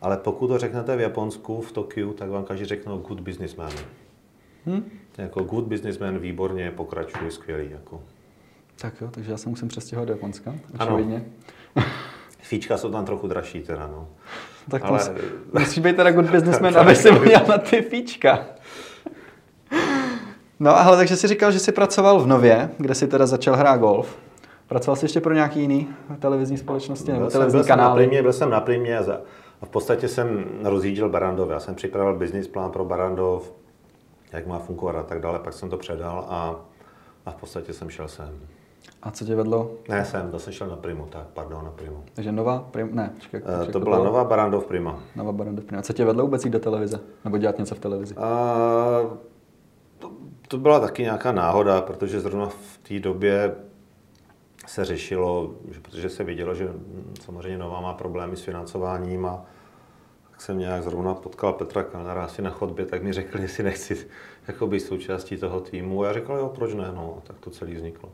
[0.02, 3.72] Ale pokud to řeknete v Japonsku, v Tokiu, tak vám každý řeknou good businessman.
[4.66, 4.90] Hmm?
[5.18, 7.70] Jako good businessman, výborně, pokračuje, skvělý.
[7.70, 8.00] Jako.
[8.81, 11.24] Tak jo, takže já se musím přestěhovat do Japonska, očividně.
[12.40, 14.09] Fíčka jsou tam trochu dražší teda, no.
[14.70, 14.92] Tak ale...
[14.92, 15.11] musí,
[15.52, 18.46] musí být teda good businessman, aby si udělal na ty fíčka.
[20.61, 23.76] No ale takže jsi říkal, že jsi pracoval v Nově, kde jsi teda začal hrát
[23.76, 24.18] golf.
[24.66, 28.07] Pracoval jsi ještě pro nějaký jiný televizní společnosti nebo byl televizní jsem, kanály?
[28.07, 31.50] Byl jsem, byl jsem na primě a v podstatě jsem rozjížděl Barandov.
[31.50, 33.52] Já jsem připravil business plán pro Barandov,
[34.32, 36.60] jak má fungovat a tak dále, pak jsem to předal a,
[37.26, 38.40] a v podstatě jsem šel sem.
[39.02, 39.70] A co tě vedlo?
[39.88, 42.04] Ne, jsem, to jsem šel na Primu, tak, pardon, na Primu.
[42.14, 45.00] Takže Nova, Prim, ne, čekaj, čekaj, uh, to byla Nova Barandov Prima.
[45.16, 45.80] Nova Barandov Prima.
[45.80, 47.01] A co tě vedlo vůbec jít do televize?
[47.24, 48.14] Nebo dělat něco v televizi?
[48.14, 48.22] Uh,
[49.98, 50.11] to,
[50.48, 53.55] to byla taky nějaká náhoda, protože zrovna v té době
[54.66, 56.72] se řešilo, že, protože se vidělo, že
[57.20, 59.44] samozřejmě Nova má problémy s financováním a
[60.47, 64.07] jsem nějak zrovna potkal Petra Kalnara asi na chodbě, tak mi řekl, jestli nechci
[64.49, 66.03] jako být součástí toho týmu.
[66.03, 68.09] A já řekl, jo, proč ne, no, tak to celý vzniklo.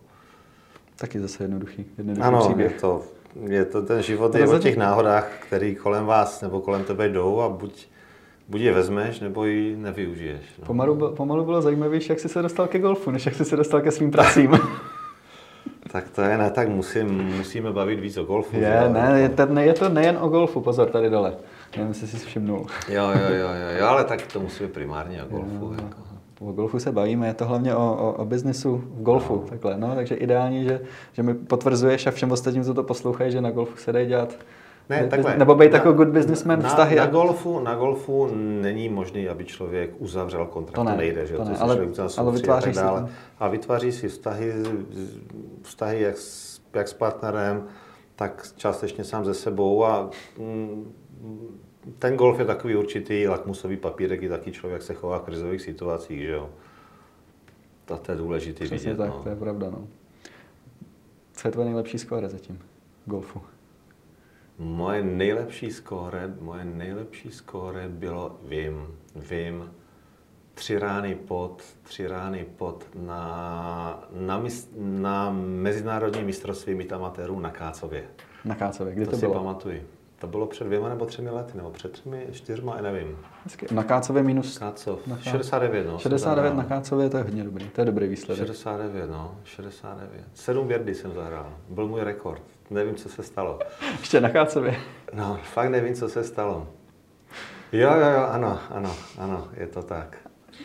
[0.96, 2.80] Taky zase jednoduchý, jednoduchý Ano, je příběh.
[2.80, 3.02] to,
[3.46, 7.08] je to ten život To je o těch náhodách, který kolem vás nebo kolem tebe
[7.08, 7.86] jdou a buď,
[8.48, 10.42] buď je vezmeš, nebo ji nevyužiješ.
[10.58, 10.66] No.
[10.66, 13.80] Pomalu, pomalu bylo zajímavější, jak jsi se dostal ke golfu, než jak jsi se dostal
[13.80, 14.50] ke svým pracím.
[15.92, 18.56] Tak to je, ne, tak musím, musíme bavit víc o golfu.
[18.56, 21.34] je, ne, je to, ne, je to nejen o golfu, pozor, tady dole.
[21.76, 22.66] Nevím, jestli jsi si všimnul.
[22.88, 25.72] Jo, jo, jo, jo, jo, ale tak to musíme primárně o golfu.
[25.82, 25.96] Jako.
[26.40, 29.48] O golfu se bavíme, je to hlavně o, o, o biznisu v golfu, no.
[29.48, 30.80] takhle, no, takže ideální, že,
[31.12, 34.34] že mi potvrzuješ a všem ostatním, co to poslouchají, že na golfu se dají dělat
[34.88, 35.36] Ne, takhle.
[35.38, 36.96] nebo být jako good businessman na, vztahy.
[36.96, 40.74] Na golfu, na golfu není možné, aby člověk uzavřel kontrakt.
[40.74, 42.80] To To, ne, nejde, že to jo, ne, ale- ale soudci a vytváří tak si
[42.80, 43.00] dále.
[43.00, 43.08] tam.
[43.38, 44.52] A vytváří si vztahy,
[45.62, 47.64] vztahy jak, s, jak s partnerem,
[48.16, 50.92] tak částečně sám ze sebou a mm,
[51.98, 56.20] ten golf je takový určitý lakmusový papírek, i taky člověk se chová v krizových situacích,
[56.22, 56.50] že jo.
[57.84, 58.96] To, to je důležité Přesně vidět.
[59.04, 59.22] tak, no.
[59.22, 59.88] to je pravda, no.
[61.32, 62.58] Co je tvoje nejlepší skóre zatím
[63.06, 63.40] v golfu?
[64.58, 69.70] Moje nejlepší skóre, moje nejlepší skóre bylo, vím, vím,
[70.54, 78.04] tři rány pod, tři rány pod na, na, mis, na mezinárodní mistrovství amatérů na Kácově.
[78.44, 79.34] Na Kácově, kdy To, to, si bylo?
[79.34, 79.86] pamatuji.
[80.22, 83.18] To bylo před dvěma nebo třemi lety, nebo před třemi, čtyřma, nevím.
[83.44, 83.66] Hezky.
[83.70, 85.90] Na Kácově minus Kácov, Na Ká- 69, no.
[85.98, 86.56] jsem 69 zahrál.
[86.56, 88.46] na Kácově, to je hodně dobrý, to je dobrý výsledek.
[88.46, 90.24] 69, no, 69.
[90.34, 92.42] Sedm věrdy jsem zahrál, byl můj rekord.
[92.70, 93.58] Nevím, co se stalo.
[94.00, 94.76] Ještě na Kácově.
[95.12, 96.66] No, fakt nevím, co se stalo.
[97.72, 100.16] Jo, jo, jo, ano, ano, ano, je to tak.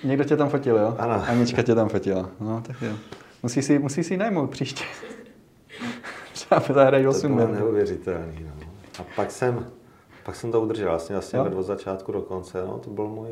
[0.04, 0.96] Někdo tě tam fotil, jo?
[1.00, 1.24] Ano.
[1.28, 2.30] Anička tě tam fotila.
[2.40, 2.94] No, tak jo.
[3.44, 4.84] Musí si, musí si najmout příště.
[6.34, 7.60] Třeba zahraješ To 8 bylo minut.
[7.60, 8.57] neuvěřitelný, no.
[9.00, 9.72] A pak jsem,
[10.26, 13.30] pak jsem to udržel, vlastně, vlastně od začátku do konce, no, to byl můj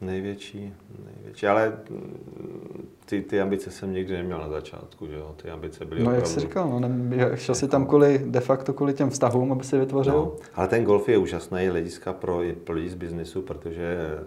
[0.00, 0.74] největší,
[1.04, 5.84] největší, ale mm, ty, ty ambice jsem nikdy neměl na začátku, že jo, ty ambice
[5.84, 6.34] byly No, jak opravdu...
[6.34, 9.78] jsi říkal, no, ne, šel jsi tam kvůli, de facto kvůli těm vztahům, aby si
[9.78, 10.12] vytvořil.
[10.12, 14.18] No, ale ten golf je úžasný hlediska pro, pro lidi z biznesu, protože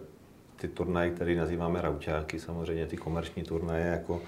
[0.55, 4.21] ty turnaje, které nazýváme rauťáky, samozřejmě ty komerční turnaje, jako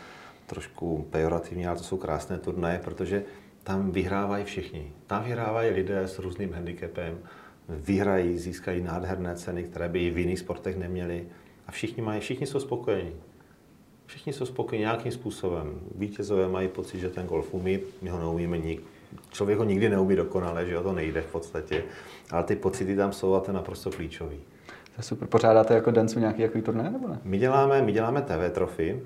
[0.48, 3.24] trošku pejorativní, ale to jsou krásné turnaje, protože
[3.64, 4.91] tam vyhrávají všichni.
[5.07, 7.20] Tam vyhrávají lidé s různým handicapem,
[7.70, 11.28] vyhrají, získají nádherné ceny, které by i v jiných sportech neměli.
[11.68, 13.14] A všichni, mají, všichni jsou spokojení.
[14.05, 15.80] Všichni jsou spokojení nějakým způsobem.
[15.95, 18.84] Vítězové mají pocit, že ten golf umí, my ho neumíme nik.
[19.32, 21.84] Člověk ho nikdy neumí dokonale, že jo, to nejde v podstatě.
[22.32, 24.38] Ale ty pocity tam jsou a to je naprosto klíčový.
[24.68, 25.28] To je super.
[25.28, 27.20] Pořádáte jako Densu nějaký jaký turné, nebo ne?
[27.24, 29.01] My děláme, my děláme TV trofy,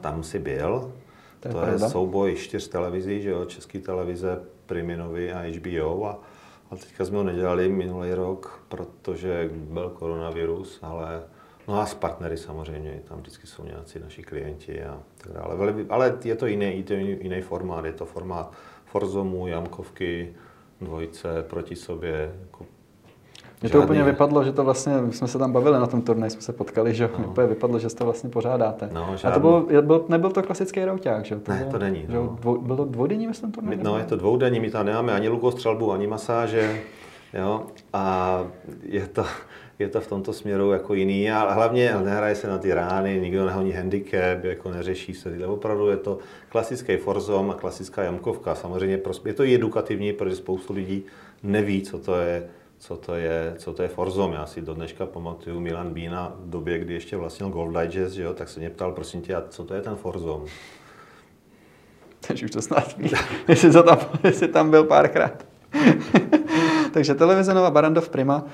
[0.00, 0.92] tam si byl,
[1.40, 6.22] To je to je souboj čtyř televizí, že jo, Český televize, Priminovy a HBO a,
[6.70, 11.22] a teďka jsme ho nedělali minulý rok, protože byl koronavirus, ale
[11.68, 15.56] no a s partnery samozřejmě, tam vždycky jsou nějací naši klienti a tak dále.
[15.56, 18.52] Veli- Ale je to jiný, je to jiný, jiný formát, je to formát
[18.84, 20.34] Forzomu, Jamkovky,
[20.80, 22.66] dvojice proti sobě, jako
[23.62, 26.02] Mně to žádný- úplně vypadlo, že to vlastně, my jsme se tam bavili na tom
[26.02, 27.26] turnaji, jsme se potkali, že no.
[27.28, 28.88] úplně vypadlo, že to vlastně pořádáte.
[28.92, 29.42] No, A to žádný-
[29.86, 31.40] byl, nebyl to klasický rouťák, že jo?
[31.48, 32.36] Ne, bylo, to není, Že no.
[32.40, 33.78] dvou, bylo dvoudenní, myslím, turnaj?
[33.82, 36.80] No, je to dvoudenní, my tam nemáme ani lukostřelbu, ani masáže,
[37.34, 38.38] jo, a
[38.82, 39.24] je to,
[39.78, 43.46] je to v tomto směru jako jiný, ale hlavně nehraje se na ty rány, nikdo
[43.46, 45.46] nehoní handicap, jako neřeší se, tyhle.
[45.46, 48.54] opravdu je to klasický forzom a klasická jamkovka.
[48.54, 51.04] Samozřejmě pros- je to i edukativní, protože spoustu lidí
[51.42, 52.46] neví, co to je,
[52.80, 54.32] co to je, co to je forzom.
[54.32, 58.22] Já si do dneška pamatuju Milan Bína v době, kdy ještě vlastnil Gold Digest, že
[58.22, 60.46] jo, tak se mě ptal, prosím tě, a co to je ten forzom?
[62.28, 63.10] Takže už to snad ví,
[63.48, 65.46] jestli, tam, jestli tam byl párkrát.
[66.92, 68.44] Takže televize Nova Barandov Prima.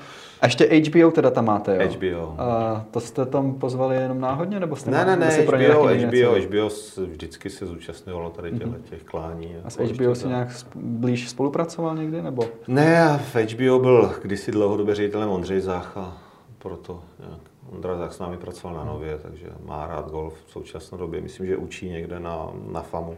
[0.41, 1.89] A ještě HBO teda tam máte, jo?
[1.91, 2.35] HBO.
[2.37, 6.31] A to jste tam pozvali jenom náhodně, nebo jste Ne, ne, ne, HBO, taky něco?
[6.31, 6.69] HBO, HBO
[7.05, 9.55] vždycky se zúčastňovalo tady těchto těch klání.
[9.63, 12.43] A s HBO si nějak blíž spolupracoval někdy, nebo?
[12.67, 16.17] Ne, v HBO byl kdysi dlouhodobě ředitelem Ondřej Zách a
[16.57, 20.97] proto nějak Ondra Zách s námi pracoval na Nově, takže má rád golf v současné
[20.97, 21.21] době.
[21.21, 23.17] Myslím, že učí někde na, na FAMu.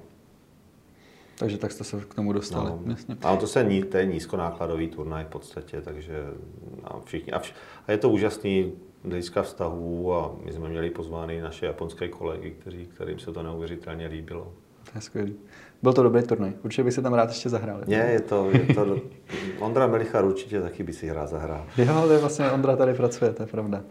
[1.39, 2.65] Takže tak jste se k tomu dostali.
[2.69, 3.17] No, Jasně.
[3.23, 6.23] a to, se, ní- to je nízkonákladový turnaj v podstatě, takže
[6.83, 7.53] a všichni, a, vš,
[7.87, 8.71] a je to úžasný
[9.03, 13.43] z hlediska vztahů a my jsme měli pozvány naše japonské kolegy, kteří, kterým se to
[13.43, 14.53] neuvěřitelně líbilo.
[14.83, 15.35] To je skvělý.
[15.83, 16.53] Byl to dobrý turnaj.
[16.63, 17.81] Určitě bych si tam rád ještě zahrál.
[17.87, 18.97] Ne, je to, je to,
[19.59, 21.65] Ondra Melichar určitě taky by si hrál zahrál.
[21.77, 23.81] Jo, je vlastně Ondra tady pracuje, to je pravda.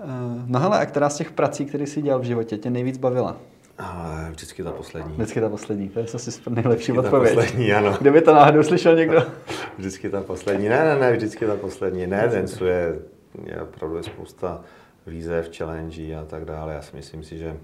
[0.00, 0.04] Eh,
[0.46, 3.36] No hele, a která z těch prací, které jsi dělal v životě, tě nejvíc bavila?
[3.78, 5.12] Ale vždycky ta poslední.
[5.12, 7.34] Vždycky ta poslední, to je asi nejlepší Vždycky ta odpověď.
[7.34, 7.96] poslední, ano.
[8.00, 9.22] Kdyby to náhodou slyšel někdo.
[9.78, 10.68] Vždycky ta poslední.
[10.68, 12.06] Ne, ne, ne, vždycky ta poslední.
[12.06, 12.98] Ne, Densu je,
[13.44, 14.60] je opravdu je spousta
[15.06, 16.74] výzev, challenge a tak dále.
[16.74, 17.56] Já si myslím si, že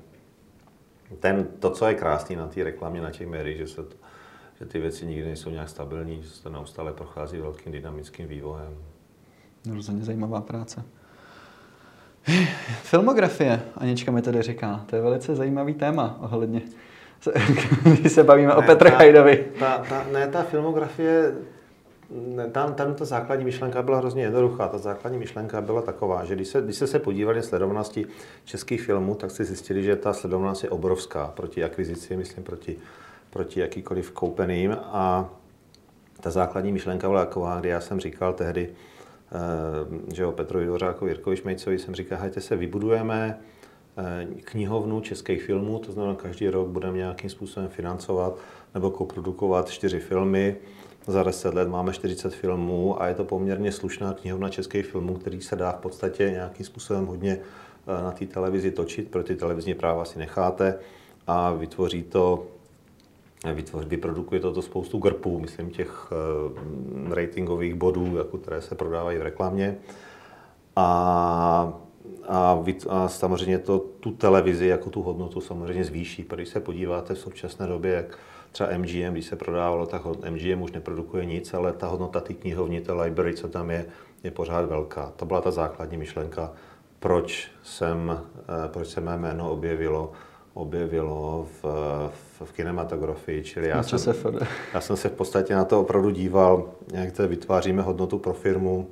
[1.20, 3.94] ten, to, co je krásný na té reklamě, na těch médiích, že, se to,
[4.60, 8.76] že ty věci nikdy nejsou nějak stabilní, že se to neustále prochází velkým dynamickým vývojem.
[9.66, 10.84] No, rozhodně zajímavá práce.
[12.82, 16.62] Filmografie, Anička mi tady říká, to je velice zajímavý téma ohledně,
[18.00, 19.46] když se bavíme ne, o Petře Hajdovi.
[19.58, 21.32] Ta, ta, ne, ta filmografie,
[22.10, 24.68] ne, tam, tam ta základní myšlenka byla hrozně jednoduchá.
[24.68, 28.06] Ta základní myšlenka byla taková, že když se, když se, se podívali na sledovanosti
[28.44, 32.76] českých filmů, tak si zjistili, že ta sledovanost je obrovská proti akvizici, myslím proti,
[33.30, 34.76] proti jakýkoliv koupeným.
[34.82, 35.28] A
[36.20, 38.91] ta základní myšlenka byla taková, kdy já jsem říkal tehdy, Eh,
[40.12, 43.38] že o Petrovi Dvořákovi, Jirkovi Šmejcovi jsem říkal, hejte se, vybudujeme
[43.96, 48.38] eh, knihovnu českých filmů, to znamená, každý rok budeme nějakým způsobem financovat
[48.74, 50.56] nebo koprodukovat čtyři filmy.
[51.06, 55.40] Za 10 let máme 40 filmů a je to poměrně slušná knihovna českých filmů, který
[55.40, 59.74] se dá v podstatě nějakým způsobem hodně eh, na té televizi točit, pro ty televizní
[59.74, 60.78] práva si necháte
[61.26, 62.46] a vytvoří to
[63.44, 69.22] vytvoř, vyprodukuje toto spoustu grpů, myslím těch uh, ratingových bodů, jako které se prodávají v
[69.22, 69.76] reklamě.
[70.76, 71.72] A,
[72.28, 76.26] a, a samozřejmě to tu televizi jako tu hodnotu samozřejmě zvýší.
[76.34, 78.18] Když se podíváte v současné době, jak
[78.52, 82.80] třeba MGM, když se prodávalo, tak MGM už neprodukuje nic, ale ta hodnota té knihovny,
[82.80, 83.86] té library, co tam je,
[84.24, 85.12] je pořád velká.
[85.16, 86.52] To byla ta základní myšlenka,
[87.00, 90.12] proč, jsem, eh, proč se mé jméno objevilo
[90.54, 91.64] objevilo v,
[92.10, 94.14] v, v kinematografii, čili já jsem,
[94.74, 98.88] já jsem se v podstatě na to opravdu díval, jak to vytváříme hodnotu pro firmu,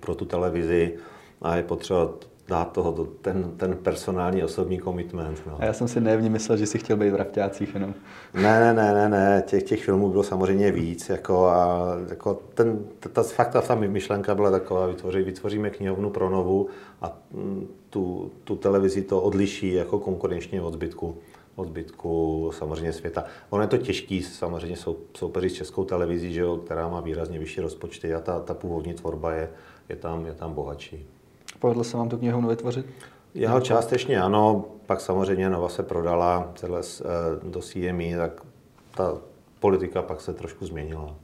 [0.00, 0.94] pro tu televizi
[1.42, 2.08] a je potřeba
[2.48, 5.40] dát toho ten, ten personální osobní commitment.
[5.46, 5.56] No.
[5.60, 7.94] A já jsem si nevně myslel, že si chtěl být v Rafťácích jenom.
[8.34, 12.78] Ne, ne, ne, ne, ne, těch, těch filmů bylo samozřejmě víc, jako a jako ten,
[13.12, 16.68] ta, fakt ta, ta myšlenka byla taková, vytvoří, vytvoříme knihovnu pro novu
[17.02, 21.16] a mm, tu, tu televizi to odliší jako konkurenčně od zbytku,
[21.56, 23.24] od zbytku samozřejmě světa.
[23.50, 27.38] Ono je to těžký, samozřejmě sou, soupeři s českou televizí, že jo, která má výrazně
[27.38, 29.50] vyšší rozpočty a ta, ta původní tvorba je,
[29.88, 31.06] je, tam, je tam bohatší.
[31.58, 32.86] Povedlo se vám tu knihovnu vytvořit?
[33.34, 36.80] Jeho částečně ano, pak samozřejmě Nova se prodala celé
[37.42, 38.42] do CME, tak
[38.96, 39.18] ta
[39.60, 41.14] politika pak se trošku změnila.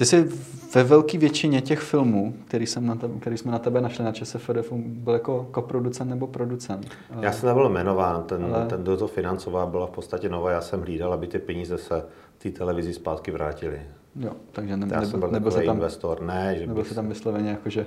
[0.00, 0.28] Ty jsi
[0.74, 4.12] ve velké většině těch filmů, který, jsem na tebe, který jsme na tebe našli na
[4.12, 6.90] ČSFD, byl jako koproducent nebo producent.
[7.20, 8.66] Já jsem nebyl jmenován, ten, Ale...
[8.66, 10.50] ten, kdo to financoval, byla v podstatě Nova.
[10.50, 12.04] Já jsem hlídal, aby ty peníze se
[12.38, 13.80] té televizi zpátky vrátily.
[14.16, 17.50] Jo, takže ne, já nebyl, nebyl se tam, investor, ne, že nebyl se tam vysloveně
[17.50, 17.86] jako, že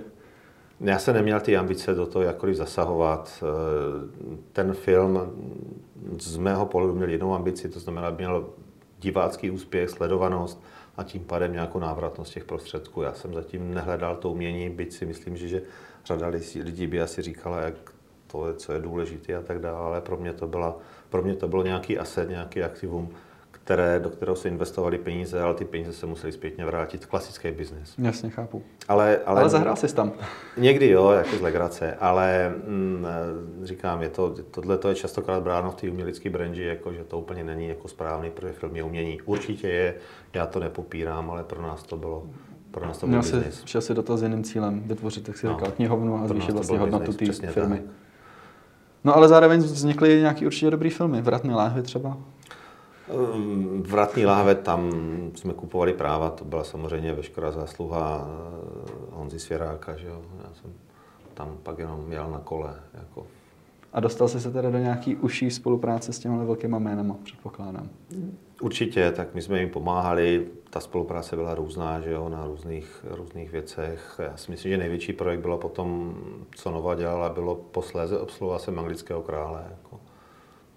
[0.81, 3.43] já jsem neměl ty ambice do toho jakkoliv zasahovat.
[4.51, 5.19] Ten film
[6.19, 8.45] z mého pohledu měl jednou ambici, to znamená, měl
[8.99, 10.63] divácký úspěch, sledovanost
[10.97, 13.01] a tím pádem nějakou návratnost těch prostředků.
[13.01, 15.61] Já jsem zatím nehledal to umění, byť si myslím, že, že
[16.05, 16.27] řada
[16.63, 17.75] lidí by asi říkala, jak
[18.27, 20.77] to je, co je důležité a tak dále, ale pro mě to, byla,
[21.09, 23.09] pro mě to bylo nějaký asset, nějaký aktivum,
[23.63, 27.05] které, do kterého se investovali peníze, ale ty peníze se museli zpětně vrátit.
[27.05, 27.95] Klasický biznis.
[27.97, 28.63] Jasně, chápu.
[28.87, 30.11] Ale, ale, ale zahrál jsi tam.
[30.57, 33.05] Někdy jo, jako z legrace, ale mm,
[33.63, 37.19] říkám, je to, tohle to je častokrát bráno v té umělecké branži, jako, že to
[37.19, 39.21] úplně není jako správný, protože film je umění.
[39.21, 39.95] Určitě je,
[40.33, 42.23] já to nepopírám, ale pro nás to bylo
[42.71, 45.37] pro nás to byl Měl jsi, šel si do toho s jiným cílem, vytvořit, jak
[45.37, 47.77] jsi no, říkal, knihovnu a zvýšit vlastně hodnotu té firmy.
[47.77, 47.85] Tak.
[49.03, 52.17] No ale zároveň vznikly nějaký určitě dobrý filmy, Vratné láhvy třeba.
[53.09, 54.91] Ehm, vratný láhve, tam
[55.35, 60.21] jsme kupovali práva, to byla samozřejmě veškerá zásluha eh, Honzi Svěráka, že jo.
[60.43, 60.73] Já jsem
[61.33, 62.75] tam pak jenom jel na kole.
[62.93, 63.27] Jako.
[63.93, 67.89] A dostal jsi se teda do nějaký užší spolupráce s těmi velkýma jménama, předpokládám?
[68.61, 73.51] Určitě, tak my jsme jim pomáhali, ta spolupráce byla různá, že jo, na různých, různých
[73.51, 74.19] věcech.
[74.23, 76.15] Já si myslím, že největší projekt bylo potom,
[76.55, 79.65] co Nova dělala, bylo posléze obsluha jsem anglického krále.
[79.69, 79.92] Jako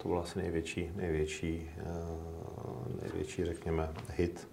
[0.07, 4.49] to byl asi největší, největší, eh, největší, řekněme, hit.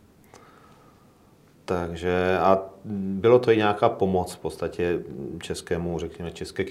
[1.66, 5.04] Takže a bylo to i nějaká pomoc v podstatě
[5.42, 6.64] českému, řekněme, české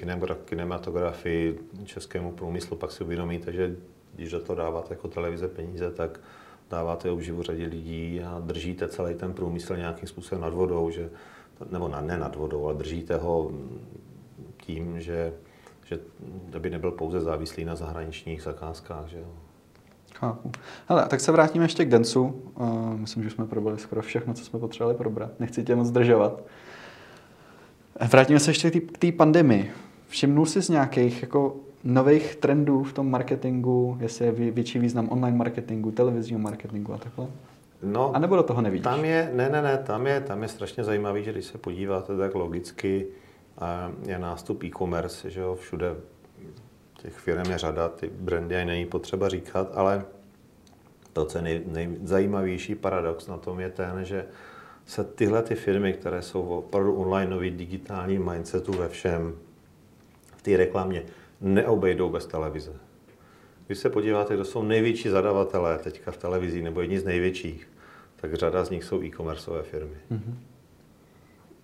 [0.45, 3.77] kinematografii, českému průmyslu, pak si uvědomíte, že
[4.15, 6.21] když do toho dáváte jako televize peníze, tak
[6.71, 11.11] dáváte obživu řadě lidí a držíte celý ten průmysl nějakým způsobem nad vodou, že,
[11.71, 13.53] nebo ne nad vodou, ale držíte ho
[14.57, 15.33] tím, že
[15.93, 16.01] že
[16.57, 19.09] aby nebyl pouze závislý na zahraničních zakázkách.
[19.09, 19.27] Že jo.
[20.15, 20.51] Chápu.
[20.89, 22.23] Hele, tak se vrátíme ještě k Densu.
[22.55, 25.41] Uh, myslím, že jsme probrali skoro všechno, co jsme potřebovali probrat.
[25.41, 26.43] Nechci tě moc zdržovat.
[28.11, 29.71] Vrátíme se ještě k té pandemii.
[30.09, 35.37] Všimnul jsi z nějakých jako nových trendů v tom marketingu, jestli je větší význam online
[35.37, 37.27] marketingu, televizního marketingu a takhle?
[37.83, 38.85] No, a nebo do toho nevidíš?
[38.85, 42.17] Tam je, ne, ne, ne, tam je, tam je strašně zajímavý, že když se podíváte
[42.17, 43.07] tak logicky,
[44.07, 45.97] je nástup e-commerce, že jo, všude
[47.03, 50.05] těch firm je řada, ty brandy ani není potřeba říkat, ale
[51.13, 54.25] to, co je nej, nejzajímavější paradox na tom je ten, že
[54.87, 59.35] se tyhle ty firmy, které jsou opravdu online nový digitální mindsetu ve všem,
[60.37, 61.03] v té reklamě,
[61.41, 62.73] neobejdou bez televize.
[63.67, 67.69] Když se podíváte, kdo jsou největší zadavatelé teďka v televizi, nebo jedni z největších,
[68.17, 69.97] tak řada z nich jsou e-commerceové firmy.
[70.13, 70.35] Mm-hmm.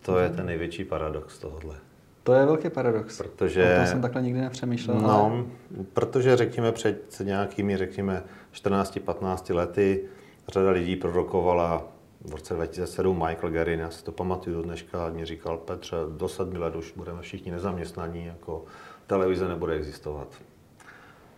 [0.02, 1.74] To je ten největší paradox tohohle.
[2.22, 3.18] To je velký paradox.
[3.18, 3.72] Protože...
[3.74, 5.00] O tom jsem takhle nikdy nepřemýšlel.
[5.00, 5.44] No, ale...
[5.92, 8.22] protože řekněme před nějakými, řekněme,
[8.54, 10.04] 14-15 lety
[10.48, 11.84] řada lidí prorokovala
[12.24, 16.28] v roce 2007 Michael Gerin, já si to pamatuju do dneška, mi říkal, Petře, do
[16.28, 18.64] sedmi let už budeme všichni nezaměstnaní, jako
[19.06, 20.28] televize nebude existovat.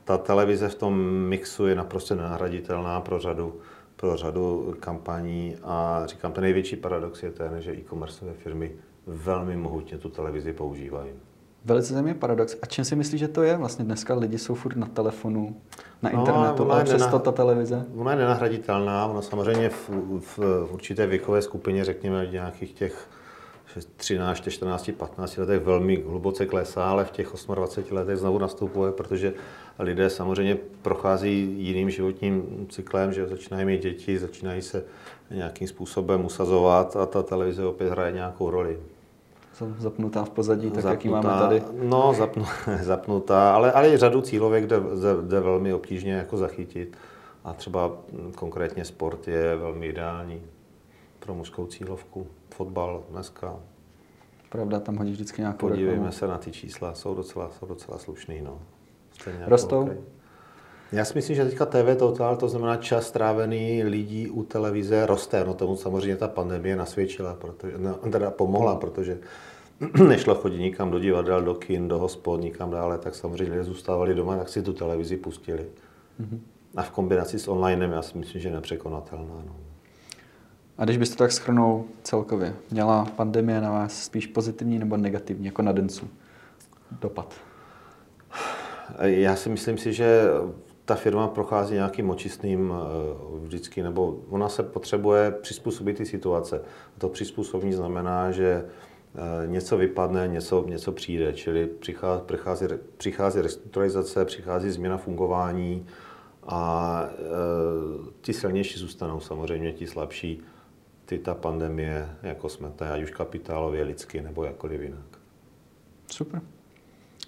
[0.04, 3.60] Ta televize v tom mixu je naprosto nenahraditelná pro řadu,
[4.00, 8.72] pro řadu kampaní a říkám, ten největší paradox je ten, že e-commerceové firmy
[9.06, 11.10] velmi mohutně tu televizi používají.
[11.64, 12.56] Velice zajímavý paradox.
[12.62, 13.56] A čím si myslíš, že to je?
[13.56, 15.56] Vlastně dneska lidi jsou furt na telefonu,
[16.02, 17.22] na no, internetu, ale přesto nenah...
[17.22, 17.86] ta televize?
[17.96, 19.06] Ona je nenahraditelná.
[19.06, 19.90] Ona samozřejmě v,
[20.20, 23.08] v, v určité věkové skupině, řekněme, nějakých těch
[23.96, 29.34] 13, 14, 15 letech velmi hluboce klesá, ale v těch 28 letech znovu nastupuje, protože
[29.78, 34.84] lidé samozřejmě prochází jiným životním cyklem, že začínají mít děti, začínají se
[35.30, 38.78] nějakým způsobem usazovat a ta televize opět hraje nějakou roli
[39.78, 41.62] zapnutá v pozadí, tak zapnutá, jaký máme tady?
[41.82, 42.44] No, zapnu,
[42.82, 46.96] zapnutá, ale, ale i řadu cílovek jde, jde, jde velmi obtížně jako zachytit.
[47.44, 47.92] A třeba
[48.34, 50.42] konkrétně sport je velmi ideální
[51.20, 52.26] pro mužskou cílovku.
[52.54, 53.56] Fotbal dneska.
[54.48, 56.12] Pravda, tam hodí vždycky nějakou Podívejme reklamu.
[56.12, 58.40] se na ty čísla, jsou docela, jsou docela slušný.
[58.42, 58.58] No.
[59.26, 59.82] Jako Rostou?
[59.82, 59.96] Okay.
[60.92, 65.44] Já si myslím, že teďka TV Total, to znamená čas strávený lidí u televize, roste.
[65.44, 69.18] No tomu samozřejmě ta pandemie nasvědčila, protože, no, teda pomohla, protože
[70.08, 74.14] nešlo chodit nikam do divadel, do kin, do hospod, nikam dále, tak samozřejmě lidé zůstávali
[74.14, 75.66] doma, tak si tu televizi pustili.
[76.20, 76.38] Mm-hmm.
[76.76, 79.42] A v kombinaci s onlinem, já si myslím, že je nepřekonatelná.
[79.46, 79.69] No.
[80.78, 85.62] A když byste tak schrnul celkově, měla pandemie na vás spíš pozitivní nebo negativní, jako
[85.62, 86.08] na Dencu
[87.00, 87.34] dopad?
[88.98, 90.22] Já si myslím si, že
[90.84, 96.62] ta firma prochází nějakým očistným eh, vždycky, nebo ona se potřebuje přizpůsobit ty situace.
[96.98, 102.66] To přizpůsobení znamená, že eh, něco vypadne, něco, něco přijde, čili přichází, přichází,
[102.96, 105.86] přichází restrukturalizace, přichází změna fungování
[106.42, 107.14] a e,
[108.20, 110.42] ti silnější zůstanou samozřejmě, ti slabší,
[111.10, 115.18] ty ta pandemie jako smete, ať už kapitálově, lidsky nebo jakkoliv jinak.
[116.06, 116.42] Super.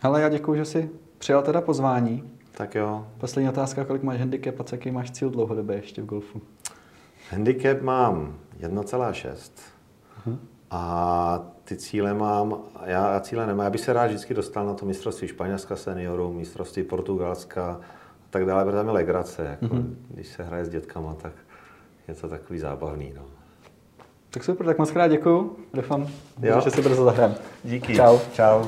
[0.03, 2.31] Ale já děkuji, že jsi přijal teda pozvání.
[2.51, 3.07] Tak jo.
[3.19, 6.43] Poslední otázka, kolik máš handicap a jaký máš cíl dlouhodobě ještě v golfu?
[7.31, 9.53] Handicap mám 1,6
[10.27, 10.39] uh-huh.
[10.71, 14.87] a ty cíle mám, já cíle nemám, já bych se rád vždycky dostal na to
[14.87, 17.81] mistrovství Španělska seniorů, mistrovství Portugalska a
[18.31, 19.95] tak dále, protože tam je legrace, jako, uh-huh.
[20.09, 21.33] když se hraje s dětkama, tak
[22.09, 23.13] je to takový zábavný.
[23.17, 23.42] No.
[24.33, 25.57] Tak super, tak moc krát děkuju.
[25.75, 26.09] Doufám,
[26.43, 26.61] jo.
[26.61, 27.35] že se brzo zahrám.
[27.65, 27.97] Díky.
[27.97, 28.19] Čau.
[28.33, 28.65] Čau.